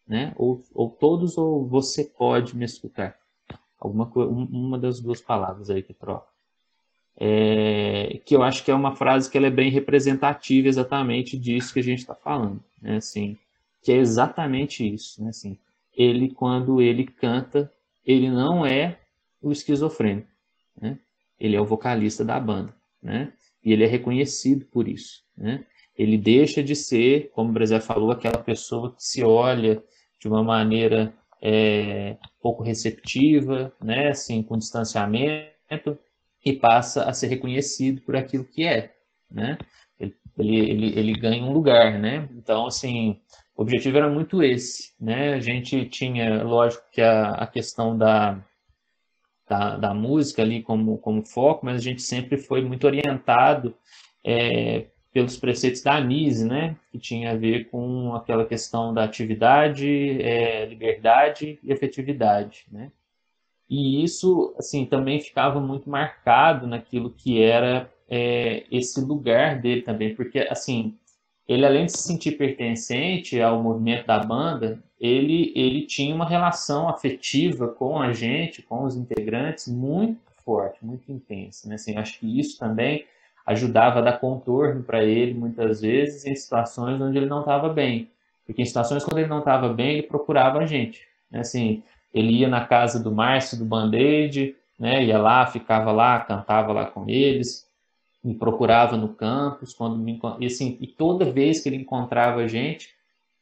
[0.07, 0.33] né?
[0.35, 3.17] Ou, ou todos ou você pode me escutar.
[3.79, 6.27] Alguma uma das duas palavras aí que troca
[7.19, 11.73] é, que eu acho que é uma frase que ela é bem representativa exatamente disso
[11.73, 12.97] que a gente está falando, né?
[12.97, 13.35] Assim,
[13.81, 15.29] que é exatamente isso, né?
[15.29, 15.57] Assim,
[15.95, 17.71] ele quando ele canta,
[18.05, 18.99] ele não é
[19.41, 20.27] o esquizofrênico,
[20.79, 20.99] né?
[21.39, 23.33] Ele é o vocalista da banda, né?
[23.65, 25.65] E ele é reconhecido por isso, né?
[25.97, 29.83] Ele deixa de ser, como o Bresé falou, aquela pessoa que se olha
[30.19, 34.09] de uma maneira é, pouco receptiva, né?
[34.09, 35.97] Assim, com distanciamento,
[36.45, 38.93] e passa a ser reconhecido por aquilo que é,
[39.29, 39.57] né?
[39.99, 42.29] Ele, ele, ele ganha um lugar, né?
[42.33, 43.19] Então, assim,
[43.55, 45.33] o objetivo era muito esse, né?
[45.33, 48.39] A gente tinha, lógico, que a, a questão da,
[49.49, 53.75] da, da, música ali como, como foco, mas a gente sempre foi muito orientado
[54.23, 56.75] é, pelos preceitos da Anise, né?
[56.91, 62.91] Que tinha a ver com aquela questão da atividade, é, liberdade e efetividade, né?
[63.69, 70.15] E isso, assim, também ficava muito marcado naquilo que era é, esse lugar dele também,
[70.15, 70.95] porque, assim,
[71.47, 76.89] ele além de se sentir pertencente ao movimento da banda, ele, ele tinha uma relação
[76.89, 81.67] afetiva com a gente, com os integrantes, muito forte, muito intensa.
[81.67, 81.75] Né?
[81.75, 83.05] Assim, acho que isso também
[83.47, 88.11] ajudava a dar contorno para ele, muitas vezes, em situações onde ele não estava bem.
[88.45, 91.07] Porque em situações quando ele não estava bem, ele procurava a gente.
[91.31, 91.39] Né?
[91.39, 91.81] Assim,
[92.13, 96.85] ele ia na casa do Márcio do Band-Aid, né, ia lá, ficava lá, cantava lá
[96.85, 97.67] com eles,
[98.23, 102.47] me procurava no campus, quando me, e, assim, e toda vez que ele encontrava a
[102.47, 102.89] gente,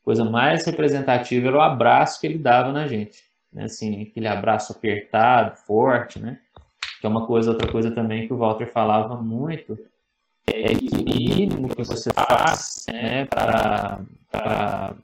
[0.04, 4.72] coisa mais representativa era o abraço que ele dava na gente, né, assim, aquele abraço
[4.72, 6.40] apertado, forte, né,
[7.02, 9.78] que é uma coisa, outra coisa também que o Walter falava muito,
[10.48, 14.96] é que o mínimo que você faz né, para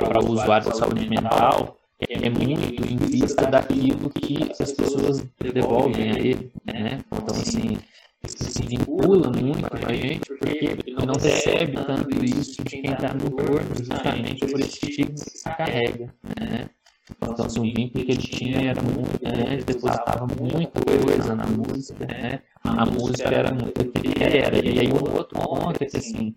[0.00, 6.18] o usuário da saúde mental é muito em vista daquilo que as pessoas devolvem a
[6.18, 7.00] ele, né?
[7.06, 7.78] Então, assim,
[8.26, 13.26] se vincula muito com a gente porque não recebe tanto isso de quem está no
[13.26, 16.68] entorno, justamente por esse estigma que se carrega, né?
[17.10, 22.06] Então, assim, o vínculo que ele tinha era muito grande, depositava muita coisa na música,
[22.06, 22.40] né?
[22.62, 24.56] A música era muito o que ele era.
[24.64, 26.34] E aí, um outro ponto é que, assim,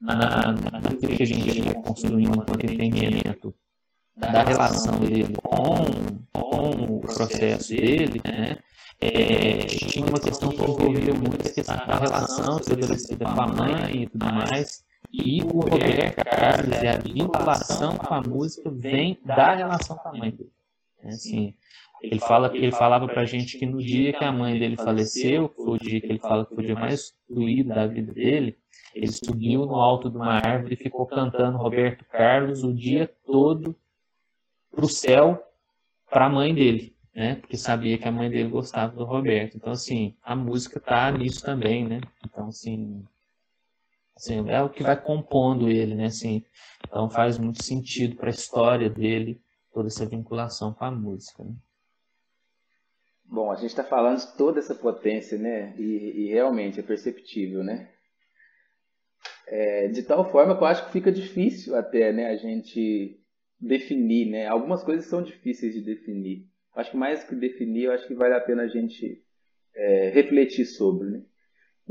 [0.00, 0.52] na,
[0.82, 3.54] naquilo que a gente ia construindo enquanto entendimento
[4.16, 5.84] da relação dele com,
[6.32, 8.56] com o processo dele, né?
[9.02, 14.02] É, tinha uma questão que envolvia muito a questão da relação estabelecida com a mãe
[14.02, 14.84] e tudo mais.
[15.12, 20.12] E o Roberto Carlos e a vinculação com a música vem da relação com a
[20.12, 20.52] mãe dele.
[21.02, 21.54] É assim,
[22.02, 25.76] ele, fala, ele falava pra gente que no dia que a mãe dele faleceu, foi
[25.76, 28.56] o dia que ele fala que foi o dia mais doído da vida dele,
[28.94, 33.74] ele subiu no alto de uma árvore e ficou cantando Roberto Carlos o dia todo
[34.70, 35.42] pro céu
[36.10, 37.36] para a mãe dele, né?
[37.36, 39.56] Porque sabia que a mãe dele gostava do Roberto.
[39.56, 42.00] Então, assim, a música tá nisso também, né?
[42.24, 43.04] Então, assim,
[44.16, 46.06] assim é o que vai compondo ele, né?
[46.06, 46.44] Assim,
[46.86, 49.40] então faz muito sentido para a história dele
[49.72, 51.44] toda essa vinculação com a música.
[51.44, 51.54] Né?
[53.24, 55.74] Bom, a gente está falando de toda essa potência, né?
[55.78, 57.88] E, e realmente é perceptível, né?
[59.46, 62.26] É, de tal forma que eu acho que fica difícil até, né?
[62.26, 63.20] A gente
[63.60, 64.46] definir, né?
[64.46, 66.46] Algumas coisas são difíceis de definir.
[66.74, 69.22] Acho que mais que definir, eu acho que vale a pena a gente
[69.74, 71.24] é, refletir sobre, né?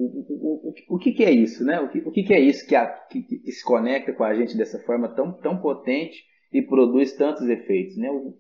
[0.02, 1.80] O, o, o, que, que é isso, né?
[1.82, 4.34] O que, o que, que é isso que, a, que, que, se conecta com a
[4.34, 6.24] gente dessa forma tão, tão potente
[6.54, 8.10] e produz tantos efeitos, né?
[8.10, 8.38] O,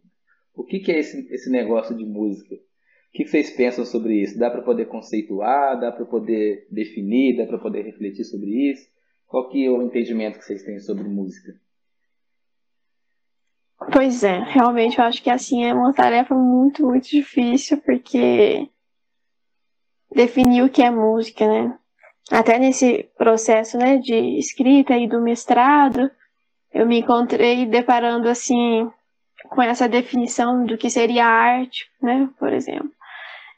[0.55, 2.55] o que, que é esse, esse negócio de música?
[2.55, 4.39] O que, que vocês pensam sobre isso?
[4.39, 5.79] Dá para poder conceituar?
[5.79, 7.35] Dá para poder definir?
[7.35, 8.87] Dá para poder refletir sobre isso?
[9.27, 11.53] Qual que é o entendimento que vocês têm sobre música?
[13.91, 18.67] Pois é, realmente eu acho que assim é uma tarefa muito, muito difícil, porque
[20.11, 21.75] definir o que é música, né?
[22.31, 26.09] Até nesse processo, né, de escrita e do mestrado,
[26.71, 28.89] eu me encontrei deparando assim
[29.49, 32.91] com essa definição do que seria arte, né, por exemplo.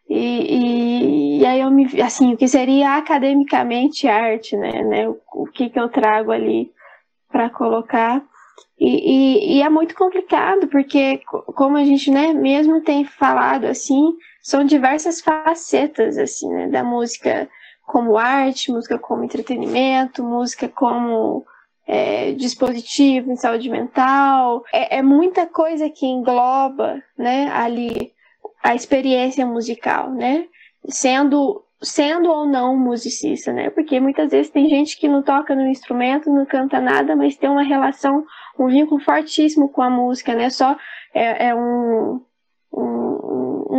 [0.09, 5.17] E, e, e, aí eu me assim o que seria academicamente arte né, né o,
[5.33, 6.69] o que que eu trago ali
[7.31, 8.21] para colocar
[8.83, 11.21] e, e, é muito complicado, porque,
[11.55, 17.49] como a gente né, mesmo tem falado, assim, são diversas facetas assim, né, da música
[17.85, 21.45] como arte, música como entretenimento, música como
[21.85, 24.63] é, dispositivo em saúde mental.
[24.71, 28.13] É, é, muita coisa que engloba né, ali
[28.63, 30.45] a experiência musical, né?
[30.87, 33.71] Sendo sendo ou não musicista, né?
[33.71, 37.49] Porque muitas vezes tem gente que não toca no instrumento, não canta nada, mas tem
[37.49, 38.23] uma relação,
[38.57, 40.51] um vínculo fortíssimo com a música, né?
[40.51, 40.77] Só
[41.13, 42.21] é, é um,
[42.71, 42.81] um,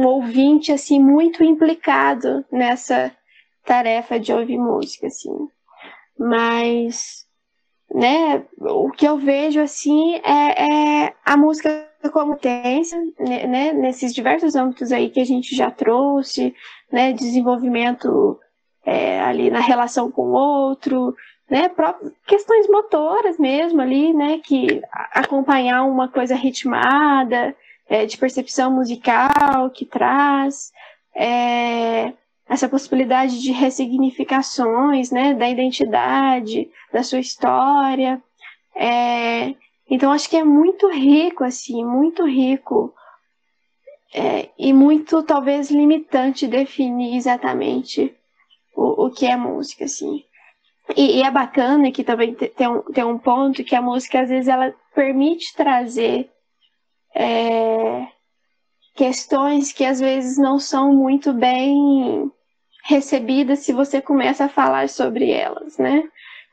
[0.03, 3.12] um ouvinte assim muito implicado nessa
[3.64, 5.48] tarefa de ouvir música, assim.
[6.18, 7.26] Mas,
[7.94, 8.44] né?
[8.59, 14.57] O que eu vejo assim é, é a música como potência, né, né, nesses diversos
[14.57, 16.53] âmbitos aí que a gente já trouxe,
[16.90, 18.38] né, desenvolvimento
[18.84, 21.14] é, ali na relação com o outro,
[21.48, 21.70] né,
[22.26, 24.82] questões motoras mesmo ali, né, que
[25.12, 27.55] acompanhar uma coisa ritmada,
[27.93, 30.72] é, de percepção musical que traz,
[31.14, 32.14] é,
[32.49, 38.22] essa possibilidade de ressignificações, né, da identidade, da sua história,
[38.74, 39.55] é,
[39.90, 42.95] então acho que é muito rico, assim, muito rico
[44.14, 48.14] é, e muito talvez limitante definir exatamente
[48.74, 50.24] o, o que é música, assim.
[50.97, 54.30] E, e, é bacana que também tem um, tem um ponto que a música às
[54.30, 56.30] vezes ela permite trazer
[57.14, 58.06] é,
[58.94, 62.30] questões que às vezes não são muito bem
[62.84, 66.02] recebidas se você começa a falar sobre elas, né?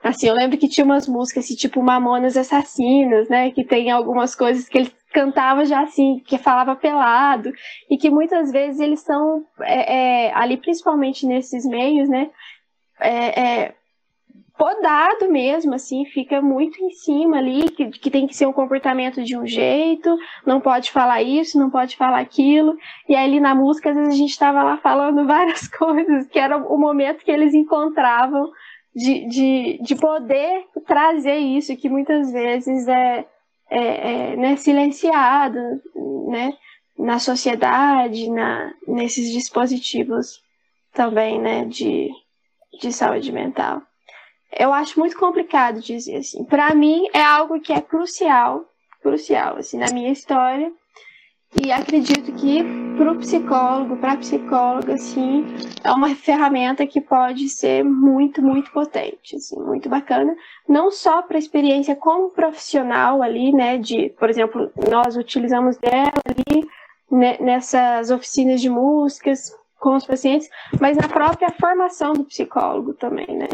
[0.03, 3.51] Assim, eu lembro que tinha umas músicas assim, tipo Mamonas Assassinas, né?
[3.51, 7.51] Que tem algumas coisas que ele cantava já assim, que falava pelado,
[7.89, 12.30] e que muitas vezes eles são é, é, ali, principalmente nesses meios, né?
[12.99, 13.76] É, é,
[14.60, 19.24] podado mesmo, assim, fica muito em cima ali, que, que tem que ser um comportamento
[19.24, 22.78] de um jeito, não pode falar isso, não pode falar aquilo.
[23.07, 26.38] E aí ali na música, às vezes a gente estava lá falando várias coisas, que
[26.38, 28.51] era o momento que eles encontravam
[28.93, 33.26] de, de, de poder trazer isso que muitas vezes é,
[33.70, 35.57] é, é né, silenciado
[36.28, 36.51] né,
[36.97, 40.41] na sociedade, na, nesses dispositivos
[40.93, 42.10] também né, de,
[42.82, 43.82] de saúde mental.
[44.52, 46.43] Eu acho muito complicado dizer assim.
[46.43, 48.66] Para mim é algo que é crucial,
[49.02, 50.72] crucial assim na minha história
[51.64, 52.64] e acredito que
[52.95, 55.45] para o psicólogo, para a psicóloga, assim,
[55.84, 60.36] é uma ferramenta que pode ser muito, muito potente, assim, muito bacana.
[60.68, 66.12] Não só para a experiência como profissional ali, né, de, por exemplo, nós utilizamos dela
[66.24, 66.68] ali
[67.10, 70.47] né, nessas oficinas de músicas com os pacientes,
[70.80, 73.47] mas na própria formação do psicólogo também, né.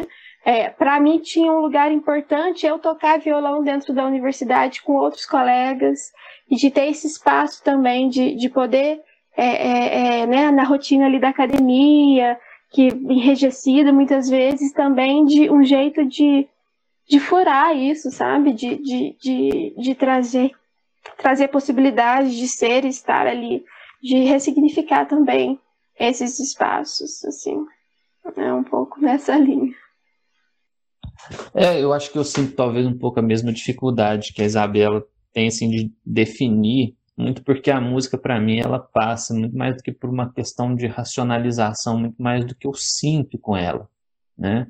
[0.45, 5.25] É, para mim tinha um lugar importante eu tocar violão dentro da universidade com outros
[5.25, 6.13] colegas
[6.47, 9.01] e de ter esse espaço também de, de poder
[9.35, 12.39] é, é, é, né, na rotina ali da academia
[12.69, 16.47] que enrijecida muitas vezes também de um jeito de,
[17.09, 18.53] de furar isso sabe?
[18.53, 20.51] De, de, de, de trazer
[21.17, 23.65] trazer possibilidades de ser e estar ali
[23.99, 25.59] de ressignificar também
[25.99, 27.65] esses espaços assim.
[28.37, 29.73] É um pouco nessa linha
[31.53, 35.03] é, eu acho que eu sinto talvez um pouco a mesma dificuldade que a Isabela
[35.33, 39.83] tem assim de definir, muito porque a música para mim ela passa muito mais do
[39.83, 43.89] que por uma questão de racionalização, muito mais do que eu sinto com ela,
[44.37, 44.67] né?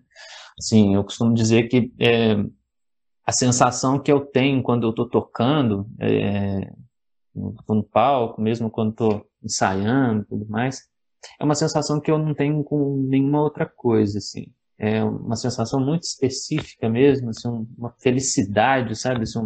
[0.57, 2.35] Assim, eu costumo dizer que é,
[3.25, 6.71] a sensação que eu tenho quando eu estou tocando é,
[7.67, 10.87] no, palco, mesmo quando estou ensaiando e tudo mais,
[11.39, 14.45] é uma sensação que eu não tenho com nenhuma outra coisa, assim
[14.77, 19.23] é uma sensação muito específica mesmo, assim, uma felicidade, sabe?
[19.23, 19.39] Assim,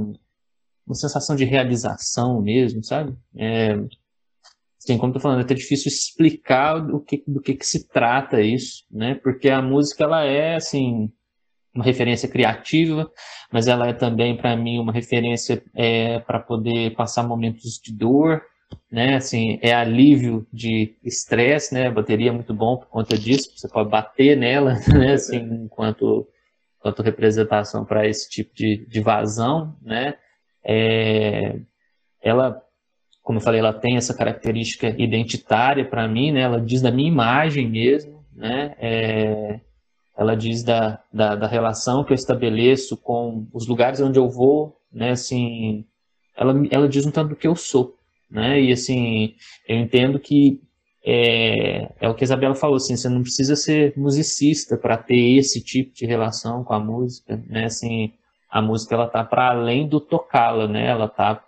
[0.85, 3.15] uma sensação de realização mesmo, sabe?
[3.37, 3.73] É,
[4.81, 8.41] assim, como estou falando, é até difícil explicar o que, do que, que se trata
[8.41, 9.15] isso, né?
[9.15, 11.11] Porque a música, ela é, assim,
[11.73, 13.09] uma referência criativa,
[13.51, 18.41] mas ela é também, para mim, uma referência é, para poder passar momentos de dor,
[18.91, 19.15] né?
[19.15, 21.87] Assim, é alívio de estresse, né?
[21.87, 25.13] A bateria é muito bom por conta disso, você pode bater nela, né?
[25.13, 26.27] Assim, enquanto,
[26.79, 30.15] enquanto representação para esse tipo de, de vazão, né?
[30.63, 31.59] É,
[32.21, 32.61] ela,
[33.23, 36.41] como eu falei, ela tem essa característica identitária para mim, né?
[36.41, 38.75] Ela diz da minha imagem mesmo, né?
[38.79, 39.59] É,
[40.17, 44.77] ela diz da, da, da, relação que eu estabeleço com os lugares onde eu vou,
[44.91, 45.11] né?
[45.11, 45.85] Assim,
[46.35, 47.98] ela, ela diz um tanto do que eu sou,
[48.29, 48.61] né?
[48.61, 49.35] E assim,
[49.67, 50.61] eu entendo que
[51.03, 55.37] é, é o que a Isabela falou, assim, você não precisa ser musicista para ter
[55.37, 57.65] esse tipo de relação com a música, né?
[57.65, 58.13] Assim,
[58.49, 60.87] a música ela tá para além do tocá-la, né?
[60.87, 61.43] Ela tá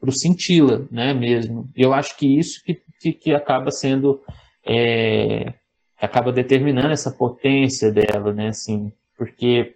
[0.00, 1.14] para senti-la, né?
[1.14, 1.70] Mesmo.
[1.74, 4.20] Eu acho que isso que, que, que acaba sendo
[4.66, 5.54] é,
[6.00, 8.48] acaba determinando essa potência dela, né?
[8.48, 9.74] Assim, porque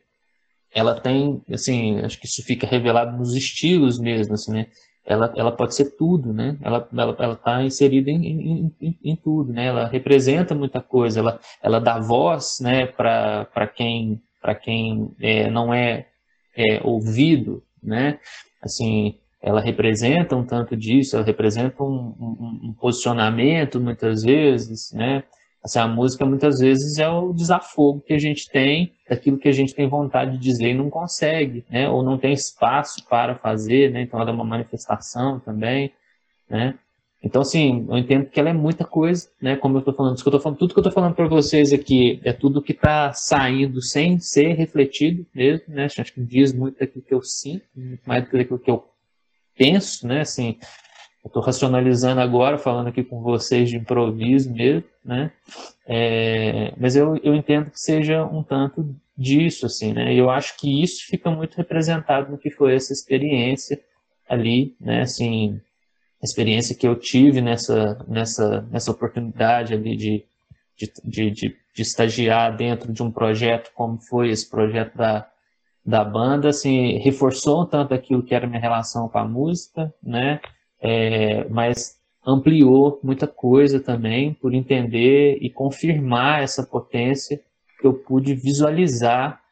[0.72, 4.66] ela tem, assim, acho que isso fica revelado nos estilos mesmo, assim, né?
[5.04, 6.56] Ela, ela pode ser tudo, né?
[6.62, 9.66] Ela ela ela está inserida em, em, em, em, tudo, né?
[9.66, 12.86] Ela representa muita coisa, ela, ela dá voz, né?
[12.86, 16.06] Para quem para quem é, não é,
[16.56, 18.18] é ouvido, né?
[18.62, 25.22] Assim, ela representa um tanto disso, ela representa um, um, um posicionamento muitas vezes, né?
[25.62, 29.52] Assim, a música muitas vezes é o desafogo que a gente tem daquilo que a
[29.52, 31.88] gente tem vontade de dizer e não consegue, né?
[31.88, 34.02] Ou não tem espaço para fazer, né?
[34.02, 35.92] Então ela é uma manifestação também,
[36.48, 36.78] né?
[37.22, 39.54] Então, assim, eu entendo que ela é muita coisa, né?
[39.54, 41.28] Como eu estou falando, isso que eu tô falando, tudo que eu estou falando para
[41.28, 45.84] vocês aqui é tudo que está saindo sem ser refletido mesmo, né?
[45.84, 47.66] Acho que diz muito daquilo que eu sinto,
[48.06, 48.88] mais do que daquilo que eu
[49.54, 50.22] penso, né?
[50.22, 50.58] Assim,
[51.24, 55.30] Estou racionalizando agora, falando aqui com vocês de improviso mesmo, né?
[55.86, 60.14] É, mas eu, eu entendo que seja um tanto disso, assim, né?
[60.14, 63.78] E eu acho que isso fica muito representado no que foi essa experiência
[64.28, 65.02] ali, né?
[65.02, 65.60] Assim,
[66.22, 70.24] a experiência que eu tive nessa, nessa, nessa oportunidade ali de,
[70.76, 75.28] de, de, de, de estagiar dentro de um projeto como foi esse projeto da,
[75.84, 80.40] da banda, assim, reforçou um tanto aquilo que era minha relação com a música, né?
[80.80, 87.40] É, mas ampliou muita coisa também por entender e confirmar essa potência
[87.80, 89.42] que eu pude visualizar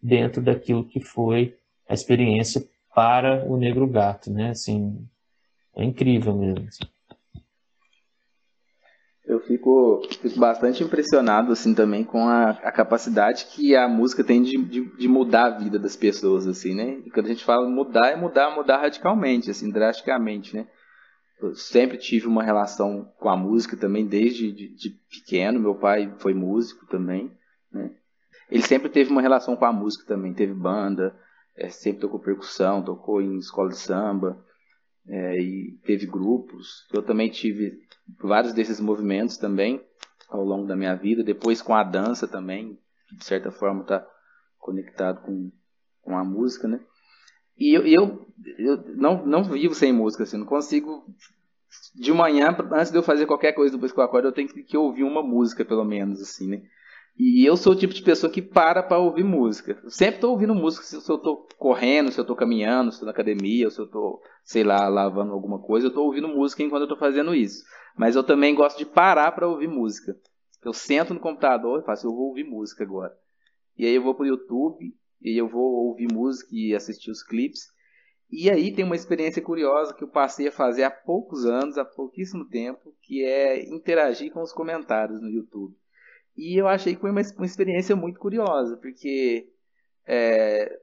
[0.00, 1.56] dentro daquilo que foi
[1.88, 2.62] a experiência
[2.94, 4.50] para o Negro Gato, né?
[4.50, 5.06] Assim,
[5.74, 6.68] é incrível mesmo.
[9.24, 14.42] Eu fico, fico, bastante impressionado assim também com a, a capacidade que a música tem
[14.42, 16.98] de, de, de, mudar a vida das pessoas assim, né?
[17.04, 20.66] E quando a gente fala mudar é mudar, mudar radicalmente, assim, drasticamente, né?
[21.40, 25.60] Eu sempre tive uma relação com a música também, desde de, de pequeno.
[25.60, 27.30] Meu pai foi músico também.
[27.70, 27.94] Né?
[28.50, 30.34] Ele sempre teve uma relação com a música também.
[30.34, 31.16] Teve banda,
[31.56, 34.44] é, sempre tocou percussão, tocou em escola de samba.
[35.06, 36.86] É, e teve grupos.
[36.92, 37.80] Eu também tive
[38.20, 39.80] vários desses movimentos também
[40.28, 41.22] ao longo da minha vida.
[41.22, 42.78] Depois com a dança também,
[43.16, 44.06] de certa forma está
[44.58, 45.50] conectado com,
[46.02, 46.80] com a música, né?
[47.58, 48.26] E eu, eu,
[48.58, 51.04] eu, não, não vivo sem música, assim, não consigo.
[51.94, 54.62] De manhã, antes de eu fazer qualquer coisa depois que eu acordo, eu tenho que,
[54.62, 56.62] que ouvir uma música, pelo menos, assim, né?
[57.18, 59.76] E eu sou o tipo de pessoa que para para ouvir música.
[59.82, 63.06] Eu sempre estou ouvindo música, se eu estou correndo, se eu estou caminhando, se estou
[63.06, 66.82] na academia, se eu estou, sei lá, lavando alguma coisa, eu estou ouvindo música enquanto
[66.82, 67.64] eu estou fazendo isso.
[67.96, 70.16] Mas eu também gosto de parar para ouvir música.
[70.64, 73.12] Eu sento no computador e faço, eu vou ouvir música agora.
[73.76, 77.62] e aí eu vou pro YouTube, e eu vou ouvir música e assistir os clipes.
[78.30, 81.84] E aí tem uma experiência curiosa que eu passei a fazer há poucos anos, há
[81.84, 85.74] pouquíssimo tempo, que é interagir com os comentários no YouTube.
[86.36, 89.48] E eu achei que foi uma, uma experiência muito curiosa, porque
[90.06, 90.78] é,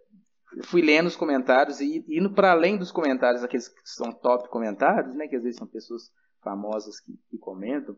[0.64, 5.16] fui lendo os comentários e indo para além dos comentários, aqueles que são top comentários,
[5.16, 6.12] né, que às vezes são pessoas
[6.42, 7.98] famosas que, que comentam,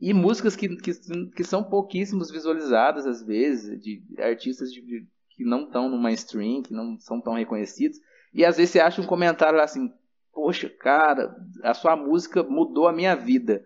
[0.00, 0.92] e músicas que, que,
[1.30, 5.06] que, são pouquíssimos visualizadas às vezes, de artistas de,
[5.36, 7.98] que não estão no mainstream, que não são tão reconhecidos,
[8.32, 9.92] e às vezes você acha um comentário assim,
[10.32, 13.64] poxa, cara, a sua música mudou a minha vida.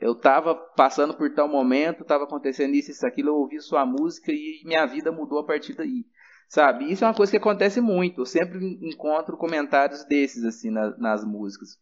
[0.00, 4.32] Eu estava passando por tal momento, estava acontecendo isso, isso, aquilo, eu ouvi sua música
[4.32, 6.06] e minha vida mudou a partir daí.
[6.48, 6.90] Sabe?
[6.90, 8.22] Isso é uma coisa que acontece muito.
[8.22, 11.76] Eu sempre encontro comentários desses, assim, na, nas músicas.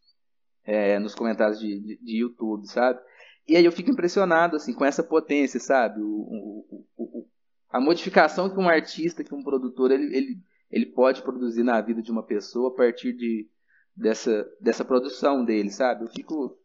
[0.64, 2.98] É, nos comentários de, de, de, YouTube, sabe?
[3.46, 6.00] E aí eu fico impressionado, assim, com essa potência, sabe?
[6.00, 7.28] O, o, o,
[7.70, 10.38] a modificação que um artista, que um produtor, ele, ele,
[10.70, 13.48] ele pode produzir na vida de uma pessoa a partir de,
[13.94, 16.04] dessa, dessa produção dele, sabe?
[16.04, 16.58] Eu fico...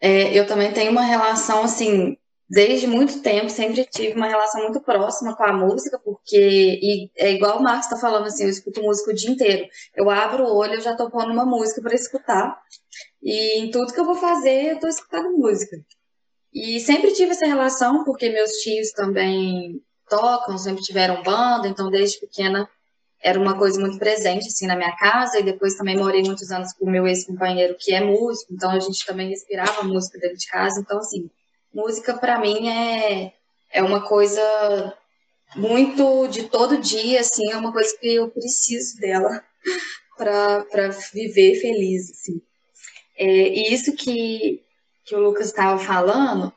[0.00, 2.16] É, eu também tenho uma relação, assim,
[2.48, 7.58] desde muito tempo, sempre tive uma relação muito próxima com a música, porque é igual
[7.58, 9.66] o Marcos está falando assim, eu escuto música o dia inteiro.
[9.94, 12.60] Eu abro o olho, eu já estou pondo uma música para escutar.
[13.22, 15.76] E em tudo que eu vou fazer, eu estou escutando música.
[16.56, 19.78] E sempre tive essa relação, porque meus tios também
[20.08, 22.66] tocam, sempre tiveram banda, então desde pequena
[23.22, 26.72] era uma coisa muito presente assim na minha casa e depois também morei muitos anos
[26.72, 30.46] com o meu ex-companheiro que é músico, então a gente também respirava música dentro de
[30.46, 31.28] casa, então assim,
[31.74, 33.34] música para mim é,
[33.70, 34.96] é uma coisa
[35.56, 39.44] muito de todo dia, assim, é uma coisa que eu preciso dela
[40.16, 42.40] para viver feliz, assim.
[43.18, 44.62] É, e isso que,
[45.06, 46.52] que o Lucas estava falando,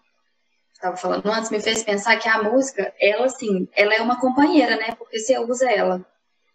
[0.74, 4.76] estava falando antes, me fez pensar que a música, ela, assim, ela é uma companheira,
[4.76, 4.95] né?
[4.97, 6.04] Porque você usa ela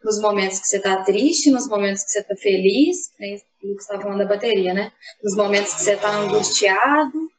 [0.03, 3.39] nos momentos que você está triste, nos momentos que você está feliz, né?
[3.63, 4.93] o Lucas estava falando da bateria, né?
[5.23, 7.31] Nos momentos que você está angustiado,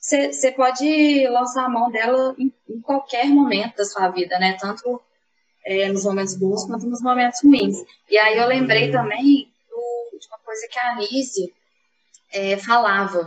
[0.00, 4.56] você pode lançar a mão dela em, em, qualquer momento da sua vida, né?
[4.58, 5.00] Tanto
[5.64, 7.76] é, nos momentos bons quanto nos momentos ruins.
[8.10, 11.54] E aí eu lembrei também do, de uma coisa que a Anise
[12.32, 13.26] é, falava,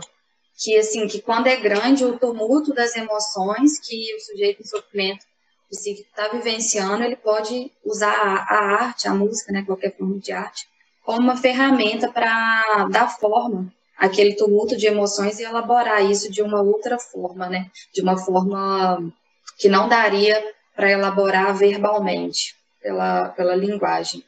[0.62, 5.26] que assim, que quando é grande o tumulto das emoções que o sujeito em sofrimento
[5.68, 8.14] psíquico está vivenciando, ele pode usar
[8.48, 10.68] a, arte, a música, né, qualquer forma de arte,
[11.02, 16.60] como uma ferramenta para dar forma aquele tumulto de emoções e elaborar isso de uma
[16.60, 17.70] outra forma, né?
[17.94, 19.12] De uma forma
[19.56, 20.42] que não daria
[20.74, 24.24] para elaborar verbalmente, pela, pela linguagem.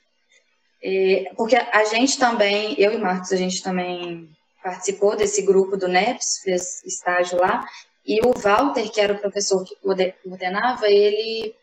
[0.82, 4.28] É, porque a gente também, eu e Marcos, a gente também
[4.64, 7.68] participou desse grupo do NEPS, fez estágio lá,
[8.06, 11.54] e o Walter, que era o professor que coordenava, ele,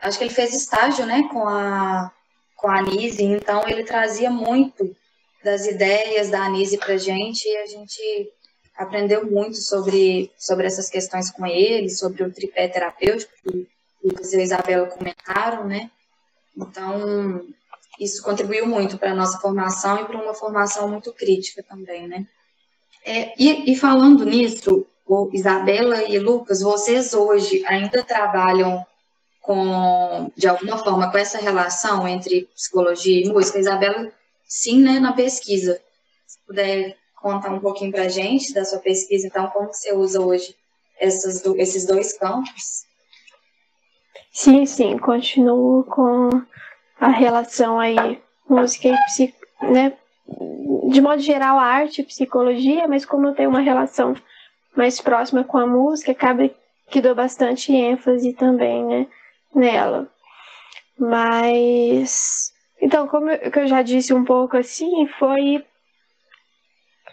[0.00, 2.10] acho que ele fez estágio, né, com a,
[2.56, 4.96] com a Anise, então ele trazia muito
[5.44, 8.32] das ideias da Anise para gente e a gente
[8.74, 13.50] aprendeu muito sobre, sobre essas questões com ele, sobre o tripé terapêutico que
[14.02, 15.90] o Lucas e a Isabela comentaram, né?
[16.56, 17.46] Então,
[18.00, 22.26] isso contribuiu muito para a nossa formação e para uma formação muito crítica também, né?
[23.08, 24.84] É, e, e falando nisso,
[25.32, 28.84] Isabela e Lucas, vocês hoje ainda trabalham
[29.40, 33.60] com, de alguma forma, com essa relação entre psicologia e música?
[33.60, 34.10] Isabela
[34.44, 35.80] sim né, na pesquisa.
[36.26, 40.20] Se puder contar um pouquinho para a gente da sua pesquisa, então, como você usa
[40.20, 40.56] hoje
[40.98, 42.86] essas, esses dois campos?
[44.32, 46.28] Sim, sim, continuo com
[46.98, 49.96] a relação aí música e psico, né,
[50.88, 54.14] de modo geral a arte e psicologia, mas como eu tenho uma relação
[54.76, 56.50] mais próxima com a música, acaba
[56.90, 59.06] que dou bastante ênfase também, né,
[59.54, 60.08] nela.
[60.98, 65.64] Mas então, como eu já disse um pouco assim, foi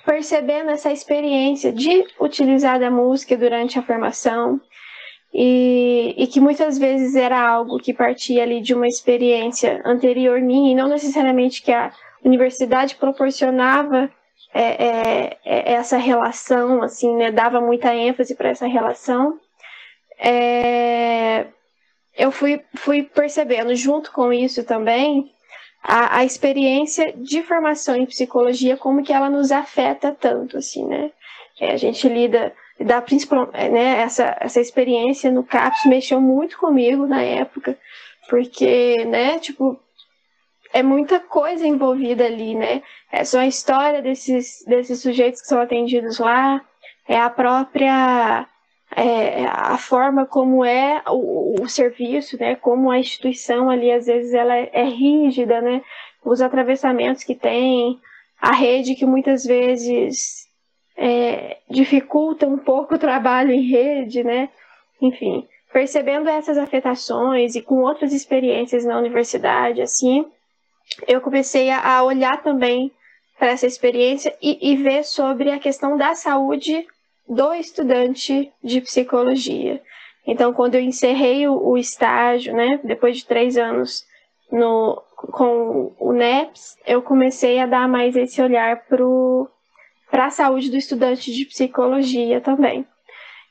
[0.05, 4.59] percebendo essa experiência de utilizar a música durante a formação
[5.33, 10.71] e, e, que muitas vezes era algo que partia ali de uma experiência anterior minha
[10.71, 11.91] e não necessariamente que a
[12.23, 14.09] universidade proporcionava
[14.53, 19.39] é, é, é essa relação, assim, né, dava muita ênfase para essa relação.
[20.19, 21.47] É,
[22.15, 25.31] eu fui, fui percebendo junto com isso também
[25.83, 31.11] a, a experiência de formação em psicologia, como que ela nos afeta tanto, assim, né?
[31.59, 37.05] É, a gente lida, da principal, né, essa, essa experiência no CAPS mexeu muito comigo
[37.05, 37.77] na época,
[38.29, 39.79] porque, né, tipo,
[40.73, 42.81] é muita coisa envolvida ali, né?
[43.11, 46.61] É só a história desses, desses sujeitos que são atendidos lá,
[47.07, 48.47] é a própria
[48.95, 54.33] é, a forma como é o, o, serviço, né, como a instituição ali às vezes
[54.33, 55.81] ela é, é rígida, né,
[56.23, 57.99] os atravessamentos que tem,
[58.39, 60.47] a rede que muitas vezes
[60.95, 64.49] é, dificulta um pouco o trabalho em rede, né,
[65.01, 70.25] enfim, percebendo essas afetações e com outras experiências na universidade, assim,
[71.07, 72.91] eu comecei a olhar também
[73.37, 76.85] para essa experiência e, e ver sobre a questão da saúde
[77.27, 79.81] do estudante de psicologia.
[80.25, 84.05] Então, quando eu encerrei o, o estágio, né, depois de três anos
[84.51, 88.85] no, com o NEPS, eu comecei a dar mais esse olhar
[90.09, 92.85] para a saúde do estudante de psicologia também.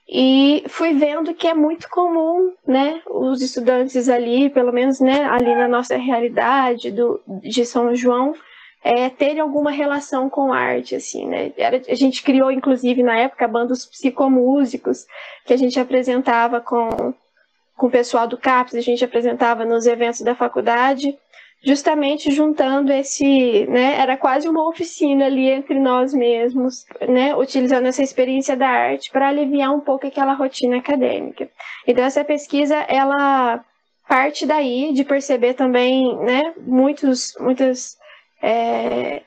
[0.09, 5.55] E fui vendo que é muito comum, né, os estudantes ali, pelo menos, né, ali
[5.55, 8.35] na nossa realidade do, de São João,
[8.85, 11.53] é, terem alguma relação com arte, assim, né?
[11.57, 15.07] Era, a gente criou, inclusive, na época, bandos psicomúsicos,
[15.47, 17.15] que a gente apresentava com,
[17.77, 21.17] com o pessoal do CAPES, a gente apresentava nos eventos da faculdade,
[21.65, 28.03] justamente juntando esse, né, era quase uma oficina ali entre nós mesmos, né, utilizando essa
[28.03, 31.49] experiência da arte para aliviar um pouco aquela rotina acadêmica.
[31.87, 33.65] Então essa pesquisa, ela
[34.09, 37.97] parte daí de perceber também, né, muitos, muitas
[38.43, 39.23] é,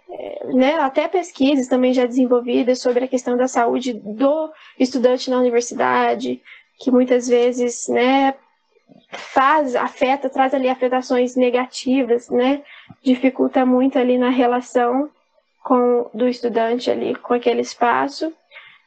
[0.53, 6.41] né, até pesquisas também já desenvolvidas sobre a questão da saúde do estudante na universidade,
[6.79, 8.33] que muitas vezes, né,
[9.09, 12.61] faz, afeta, traz ali afetações negativas, né,
[13.03, 15.09] dificulta muito ali na relação
[15.63, 18.31] com do estudante ali com aquele espaço.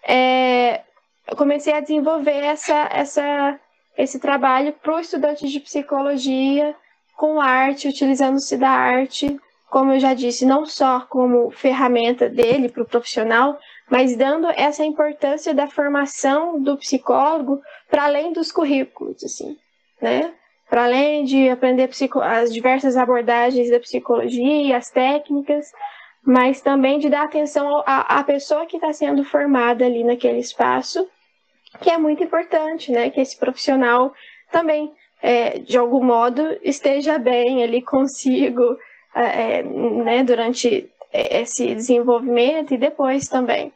[0.07, 0.83] É,
[1.27, 3.61] eu comecei a desenvolver essa, essa,
[3.97, 6.75] esse trabalho para o estudante de psicologia
[7.17, 9.39] com arte, utilizando-se da arte
[9.71, 13.59] como eu já disse, não só como ferramenta dele para o profissional,
[13.91, 19.57] mas dando essa importância da formação do psicólogo para além dos currículos, assim,
[20.01, 20.33] né?
[20.69, 21.89] Para além de aprender
[22.23, 25.73] as diversas abordagens da psicologia, as técnicas,
[26.23, 31.09] mas também de dar atenção à, pessoa que está sendo formada ali naquele espaço,
[31.81, 33.09] que é muito importante, né?
[33.09, 34.13] Que esse profissional
[34.53, 34.93] também,
[35.23, 38.77] é, de algum modo, esteja bem ali consigo,
[39.15, 43.73] é, né, durante esse desenvolvimento e depois também.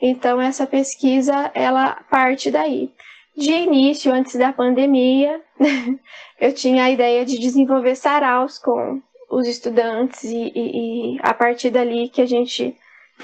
[0.00, 2.90] Então essa pesquisa ela parte daí.
[3.36, 5.40] De início, antes da pandemia,
[6.40, 11.70] eu tinha a ideia de desenvolver saraus com os estudantes e, e, e a partir
[11.70, 12.74] dali que a gente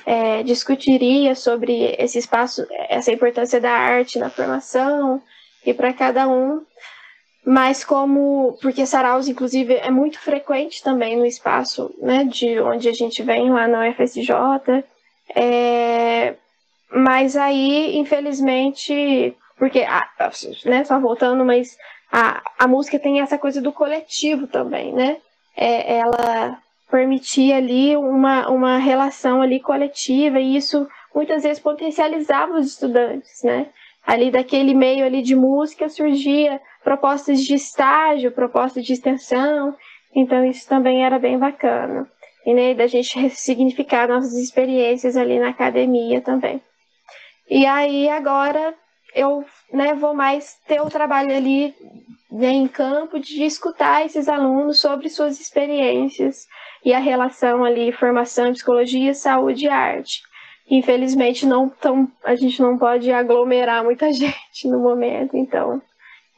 [0.04, 5.22] é, discutiria sobre esse espaço, essa importância da arte na formação
[5.64, 6.62] e para cada um.
[7.44, 12.92] Mas como porque saraus inclusive é muito frequente também no espaço né de onde a
[12.92, 14.30] gente vem lá na UFSJ
[15.34, 16.36] é,
[16.88, 19.86] mas aí infelizmente porque
[20.64, 21.78] né só voltando mas
[22.10, 25.18] a, a música tem essa coisa do coletivo também né
[25.56, 26.58] é, ela
[26.90, 33.68] permitia ali uma, uma relação ali coletiva e isso muitas vezes potencializava os estudantes né
[34.04, 39.72] ali daquele meio ali de música surgia propostas de estágio, propostas de extensão,
[40.12, 42.10] então isso também era bem bacana.
[42.44, 46.60] E né, da gente ressignificar nossas experiências ali na academia também.
[47.48, 48.74] E aí agora
[49.14, 51.74] eu né, vou mais ter o trabalho ali
[52.30, 56.46] né, em campo de escutar esses alunos sobre suas experiências
[56.84, 60.22] e a relação ali formação, psicologia, saúde e arte.
[60.70, 65.82] Infelizmente não tão, a gente não pode aglomerar muita gente no momento, então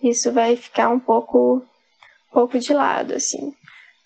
[0.02, 3.54] isso vai ficar um pouco, um pouco de lado, assim.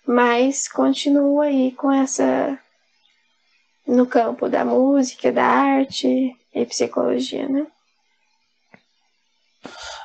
[0.05, 2.57] Mas continua aí com essa
[3.85, 7.65] no campo da música, da arte e psicologia, né?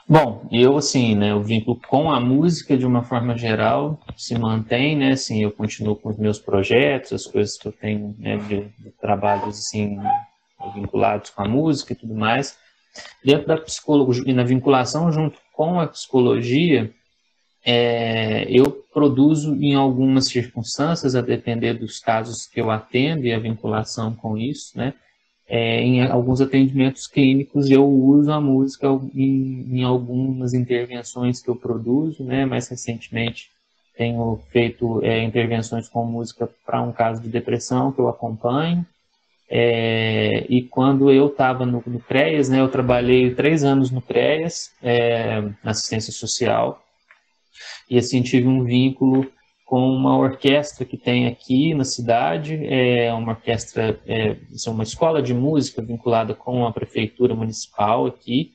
[0.07, 4.95] Bom, eu assim, né, o vínculo com a música de uma forma geral se mantém,
[4.95, 8.65] né, assim, eu continuo com os meus projetos, as coisas que eu tenho, né, de,
[8.79, 9.99] de trabalhos assim
[10.75, 12.59] vinculados com a música e tudo mais.
[13.25, 16.93] Dentro da psicologia e na vinculação junto com a psicologia,
[17.65, 23.39] é, eu produzo em algumas circunstâncias, a depender dos casos que eu atendo e a
[23.39, 24.93] vinculação com isso, né?
[25.47, 31.57] É, em alguns atendimentos clínicos eu uso a música em, em, algumas intervenções que eu
[31.57, 32.47] produzo, né?
[32.47, 33.51] Mais recentemente
[33.97, 38.85] tenho feito é, intervenções com música para um caso de depressão que eu acompanho.
[39.49, 44.73] É, e quando eu estava no, no, CREAS, né, eu trabalhei três anos no CREAS,
[44.83, 46.83] é, na assistência social,
[47.89, 49.31] e assim tive um vínculo
[49.65, 54.37] com uma orquestra que tem aqui na cidade, é uma orquestra, é,
[54.67, 58.53] é uma escola de música vinculada com a prefeitura municipal aqui,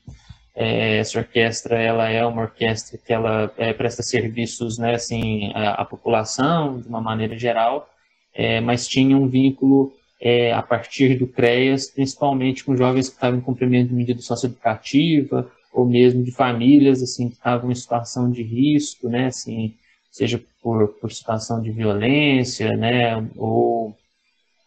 [0.54, 5.82] é, essa orquestra ela é uma orquestra que ela é, presta serviços né, assim, à,
[5.82, 7.88] à, população de uma maneira geral,
[8.34, 13.38] é, mas tinha um vínculo é, a partir do CREAS, principalmente com jovens que estavam
[13.38, 18.42] em cumprimento de medida socioeducativa ou mesmo de famílias assim que estavam em situação de
[18.42, 19.74] risco, né, assim,
[20.10, 23.96] seja por, por situação de violência, né, ou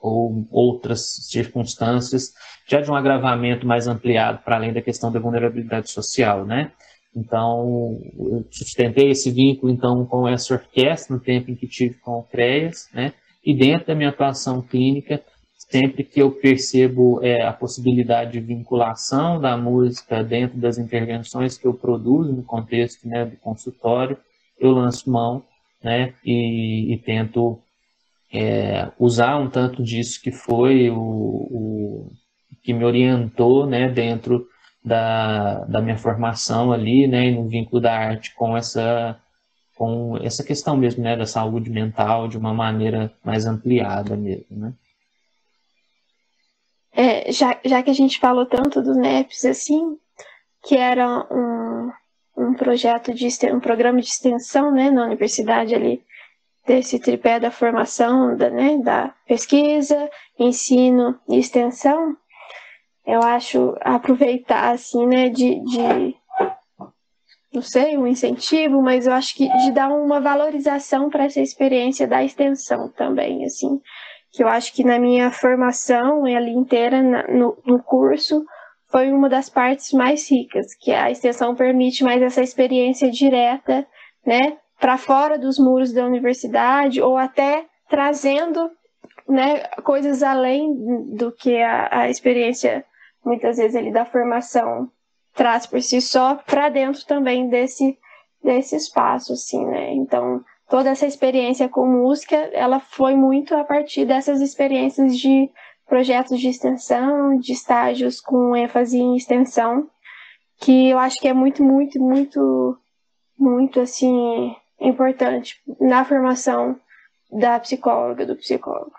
[0.03, 2.33] ou outras circunstâncias,
[2.67, 6.73] já de um agravamento mais ampliado para além da questão da vulnerabilidade social, né?
[7.15, 12.19] Então, eu sustentei esse vínculo, então, com essa orquestra no tempo em que tive com
[12.19, 13.13] o CREAS, né?
[13.45, 15.21] E dentro da minha atuação clínica,
[15.57, 21.65] sempre que eu percebo é, a possibilidade de vinculação da música dentro das intervenções que
[21.65, 24.17] eu produzo no contexto né, do consultório,
[24.57, 25.45] eu lanço mão
[25.83, 27.61] né, e, e tento
[28.31, 32.11] é, usar um tanto disso que foi o, o
[32.63, 34.47] que me orientou né, dentro
[34.83, 39.19] da, da minha formação ali, né, no vínculo da arte com essa
[39.75, 44.73] com essa questão mesmo, né, da saúde mental de uma maneira mais ampliada mesmo, né.
[46.95, 49.97] É, já, já que a gente falou tanto do NEPS, assim,
[50.63, 51.91] que era um,
[52.38, 56.03] um projeto de um programa de extensão, né, na universidade ali
[56.65, 60.09] desse tripé da formação, da, né, da pesquisa,
[60.39, 62.15] ensino e extensão,
[63.05, 66.15] eu acho aproveitar, assim, né, de, de
[67.53, 72.07] não sei, um incentivo, mas eu acho que de dar uma valorização para essa experiência
[72.07, 73.79] da extensão também, assim,
[74.31, 78.43] que eu acho que na minha formação ali inteira na, no, no curso
[78.93, 83.87] foi uma das partes mais ricas, que a extensão permite mais essa experiência direta,
[84.23, 88.69] né, para fora dos muros da universidade ou até trazendo
[89.27, 92.85] né, coisas além do que a, a experiência
[93.25, 94.91] muitas vezes ali da formação
[95.33, 97.97] traz por si só para dentro também desse
[98.43, 99.93] desse espaço assim né.
[99.93, 105.49] Então toda essa experiência com música ela foi muito a partir dessas experiências de
[105.93, 109.87] projetos de extensão de estágios com ênfase em extensão
[110.59, 112.75] que eu acho que é muito muito muito
[113.37, 116.79] muito assim importante na formação
[117.31, 118.91] da psicóloga, do psicólogo.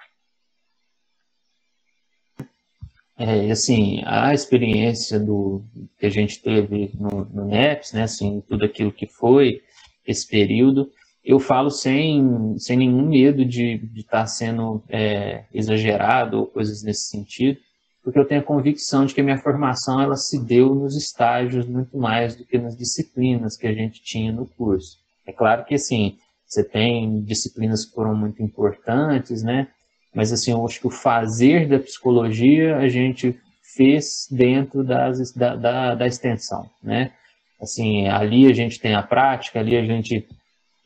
[3.19, 5.65] É, assim, a experiência do,
[5.99, 9.65] que a gente teve no, no NEPS, né, assim, tudo aquilo que foi
[10.07, 10.93] esse período,
[11.25, 17.09] eu falo sem, sem nenhum medo de estar tá sendo é, exagerado ou coisas nesse
[17.09, 17.59] sentido,
[18.03, 21.67] porque eu tenho a convicção de que a minha formação ela se deu nos estágios
[21.67, 24.99] muito mais do que nas disciplinas que a gente tinha no curso.
[25.27, 29.69] É claro que, assim, você tem disciplinas que foram muito importantes, né?
[30.15, 33.41] Mas, assim, eu acho que o fazer da psicologia a gente
[33.75, 37.13] fez dentro das, da, da, da extensão, né?
[37.59, 40.29] Assim, ali a gente tem a prática, ali a gente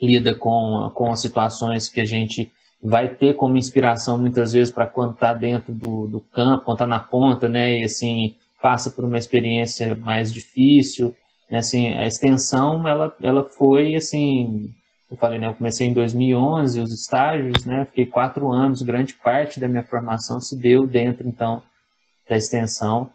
[0.01, 2.51] lida com, com as situações que a gente
[2.83, 6.87] vai ter como inspiração muitas vezes para quando está dentro do, do campo, quando está
[6.87, 7.81] na ponta, né?
[7.81, 11.15] E, assim, passa por uma experiência mais difícil,
[11.51, 14.73] né, assim, a extensão, ela, ela foi, assim,
[15.11, 19.59] eu falei, né, eu comecei em 2011, os estágios, né, fiquei quatro anos, grande parte
[19.59, 21.63] da minha formação se deu dentro, então,
[22.29, 23.11] da extensão.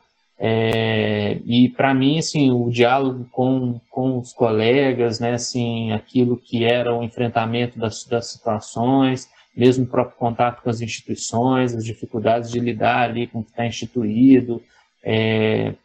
[0.46, 6.66] É, e para mim, assim, o diálogo com, com os colegas, né, assim, aquilo que
[6.66, 12.52] era o enfrentamento das, das situações, mesmo o próprio contato com as instituições, as dificuldades
[12.52, 14.62] de lidar ali com o que está instituído,
[15.02, 15.76] é,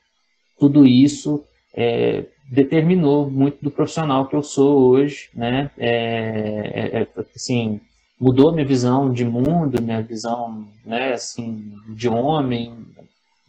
[0.58, 5.70] tudo isso é, determinou muito do profissional que eu sou hoje, né?
[5.78, 5.90] É,
[6.74, 7.80] é, é, assim,
[8.20, 11.12] mudou minha visão de mundo, minha visão, né?
[11.12, 12.74] Assim, de homem,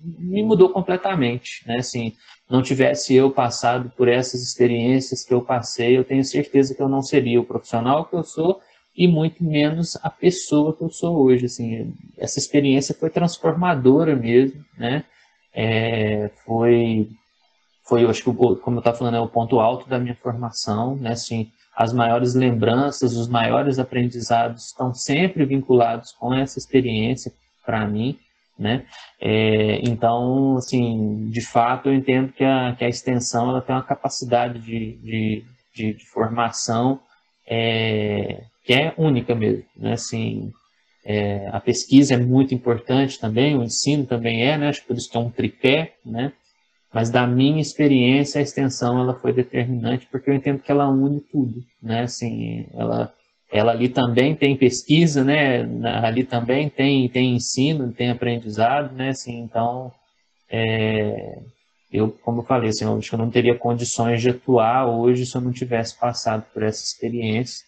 [0.02, 1.78] me mudou completamente, né?
[1.78, 2.14] Assim,
[2.50, 6.89] não tivesse eu passado por essas experiências que eu passei, eu tenho certeza que eu
[6.89, 8.60] não seria o profissional que eu sou
[8.95, 11.45] e muito menos a pessoa que eu sou hoje.
[11.45, 15.04] Assim, essa experiência foi transformadora mesmo, né?
[15.54, 17.10] É, foi
[17.89, 20.95] foi, eu acho que, como eu estava falando, é o ponto alto da minha formação,
[20.95, 21.14] né?
[21.14, 27.34] Assim, as maiores lembranças, os maiores aprendizados estão sempre vinculados com essa experiência
[27.66, 28.20] para mim,
[28.60, 28.86] né?
[29.22, 33.82] É, então, assim, de fato, eu entendo que a, que a extensão ela tem uma
[33.82, 35.43] capacidade de, de,
[35.74, 36.99] de, de formação
[37.47, 39.93] é, que é única mesmo, né?
[39.93, 40.51] Assim,
[41.05, 44.68] é, a pesquisa é muito importante também, o ensino também é, né?
[44.68, 46.34] Acho que por isso que é um tripé, né?
[46.93, 51.22] Mas da minha experiência, a extensão ela foi determinante porque eu entendo que ela une
[51.22, 52.01] tudo, né?
[52.01, 53.14] Assim, ela
[53.52, 55.62] ela ali também tem pesquisa, né?
[56.04, 59.10] Ali também tem tem ensino, tem aprendizado, né?
[59.10, 59.91] Assim, então
[60.50, 61.39] é,
[61.91, 65.26] eu, como eu falei, assim, eu acho que eu não teria condições de atuar hoje
[65.26, 67.66] se eu não tivesse passado por essa experiência.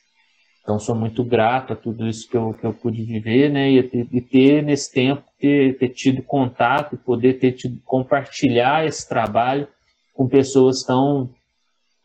[0.61, 3.71] Então, sou muito grato a tudo isso que eu, que eu pude viver, né?
[3.71, 9.67] E, e ter, nesse tempo, ter, ter tido contato, poder ter tido, compartilhar esse trabalho
[10.13, 11.32] com pessoas tão,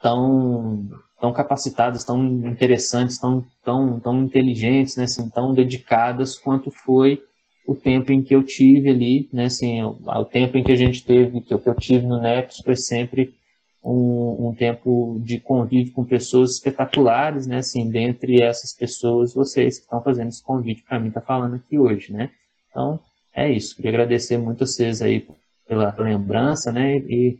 [0.01, 0.89] tão,
[1.21, 5.05] tão capacitadas, tão interessantes, tão, tão, tão inteligentes, né?
[5.05, 7.23] Assim, tão dedicadas quanto foi
[7.67, 9.47] o tempo em que eu tive ali, né?
[9.47, 12.63] Assim, o, tempo em que a gente teve, que eu, que eu tive no NEPS
[12.65, 13.35] foi sempre
[13.83, 17.59] um, um, tempo de convívio com pessoas espetaculares, né?
[17.59, 21.79] Assim, dentre essas pessoas, vocês que estão fazendo esse convite para mim, tá falando aqui
[21.79, 22.31] hoje, né?
[22.71, 23.01] Então,
[23.35, 23.75] é isso.
[23.75, 25.27] Queria agradecer muito a vocês aí
[25.67, 26.99] pela lembrança, né?
[26.99, 27.39] E,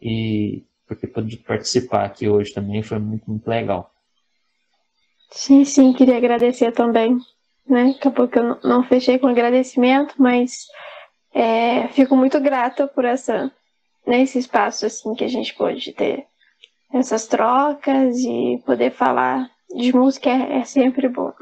[0.00, 3.90] e por ter podido participar aqui hoje também, foi muito, muito legal.
[5.30, 7.18] Sim, sim, queria agradecer também,
[7.66, 7.94] né?
[7.98, 10.66] Acabou que eu não fechei com agradecimento, mas
[11.32, 13.50] é, fico muito grata por essa
[14.06, 16.26] nesse espaço assim que a gente pôde ter
[16.92, 21.32] essas trocas e poder falar de música é, é sempre bom.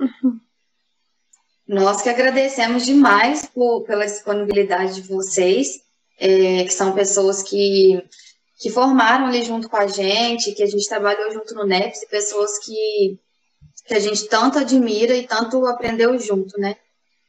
[1.68, 5.80] Nós que agradecemos demais por, pela disponibilidade de vocês,
[6.18, 8.02] é, que são pessoas que,
[8.62, 12.60] que formaram ali junto com a gente, que a gente trabalhou junto no NEPS, pessoas
[12.60, 13.18] que,
[13.84, 16.76] que a gente tanto admira e tanto aprendeu junto, né,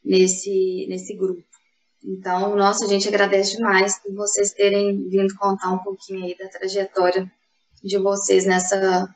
[0.05, 1.43] nesse, nesse grupo.
[2.03, 6.47] Então, nossa, a gente agradece demais por vocês terem vindo contar um pouquinho aí da
[6.49, 7.31] trajetória
[7.83, 9.09] de vocês nessa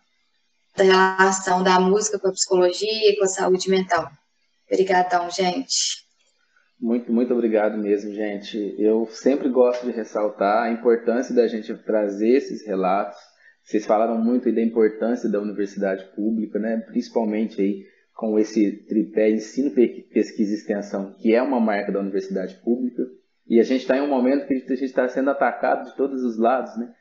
[0.76, 4.10] relação da música com a psicologia e com a saúde mental.
[4.66, 6.07] Obrigadão, gente.
[6.80, 8.76] Muito, muito obrigado mesmo, gente.
[8.78, 13.18] Eu sempre gosto de ressaltar a importância da gente trazer esses relatos.
[13.64, 16.78] Vocês falaram muito da importância da universidade pública, né?
[16.78, 22.56] Principalmente aí com esse tripé ensino, pesquisa e extensão, que é uma marca da universidade
[22.64, 23.04] pública.
[23.48, 26.24] E a gente está em um momento que a gente está sendo atacado de todos
[26.24, 26.94] os lados, né?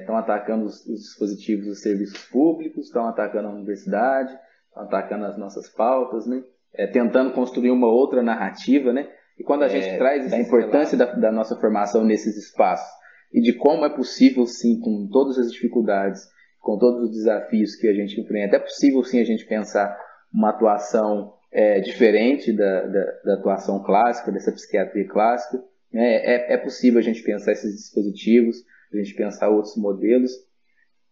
[0.00, 4.38] Estão é, atacando os, os, dispositivos dos serviços públicos, estão atacando a universidade,
[4.68, 6.44] estão atacando as nossas pautas, né?
[6.76, 9.08] É, tentando construir uma outra narrativa, né?
[9.38, 12.88] E quando a gente é, traz a importância da, da nossa formação nesses espaços
[13.32, 16.22] e de como é possível, sim, com todas as dificuldades,
[16.60, 19.96] com todos os desafios que a gente enfrenta, é possível, sim, a gente pensar
[20.32, 25.62] uma atuação é, diferente da, da, da, atuação clássica, dessa psiquiatria clássica.
[25.92, 26.16] Né?
[26.16, 28.56] É, é possível a gente pensar esses dispositivos,
[28.92, 30.32] a gente pensar outros modelos,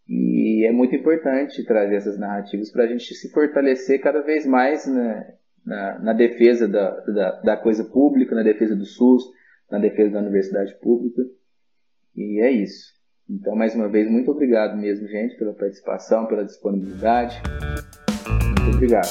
[0.08, 4.86] e é muito importante trazer essas narrativas para a gente se fortalecer cada vez mais
[4.86, 5.24] na,
[5.64, 9.24] na, na defesa da, da, da, coisa pública, na defesa do SUS,
[9.70, 11.22] na defesa da universidade pública.
[12.14, 12.92] E é isso.
[13.28, 17.40] Então, mais uma vez, muito obrigado mesmo, gente, pela participação, pela disponibilidade.
[18.64, 19.08] Muito obrigado.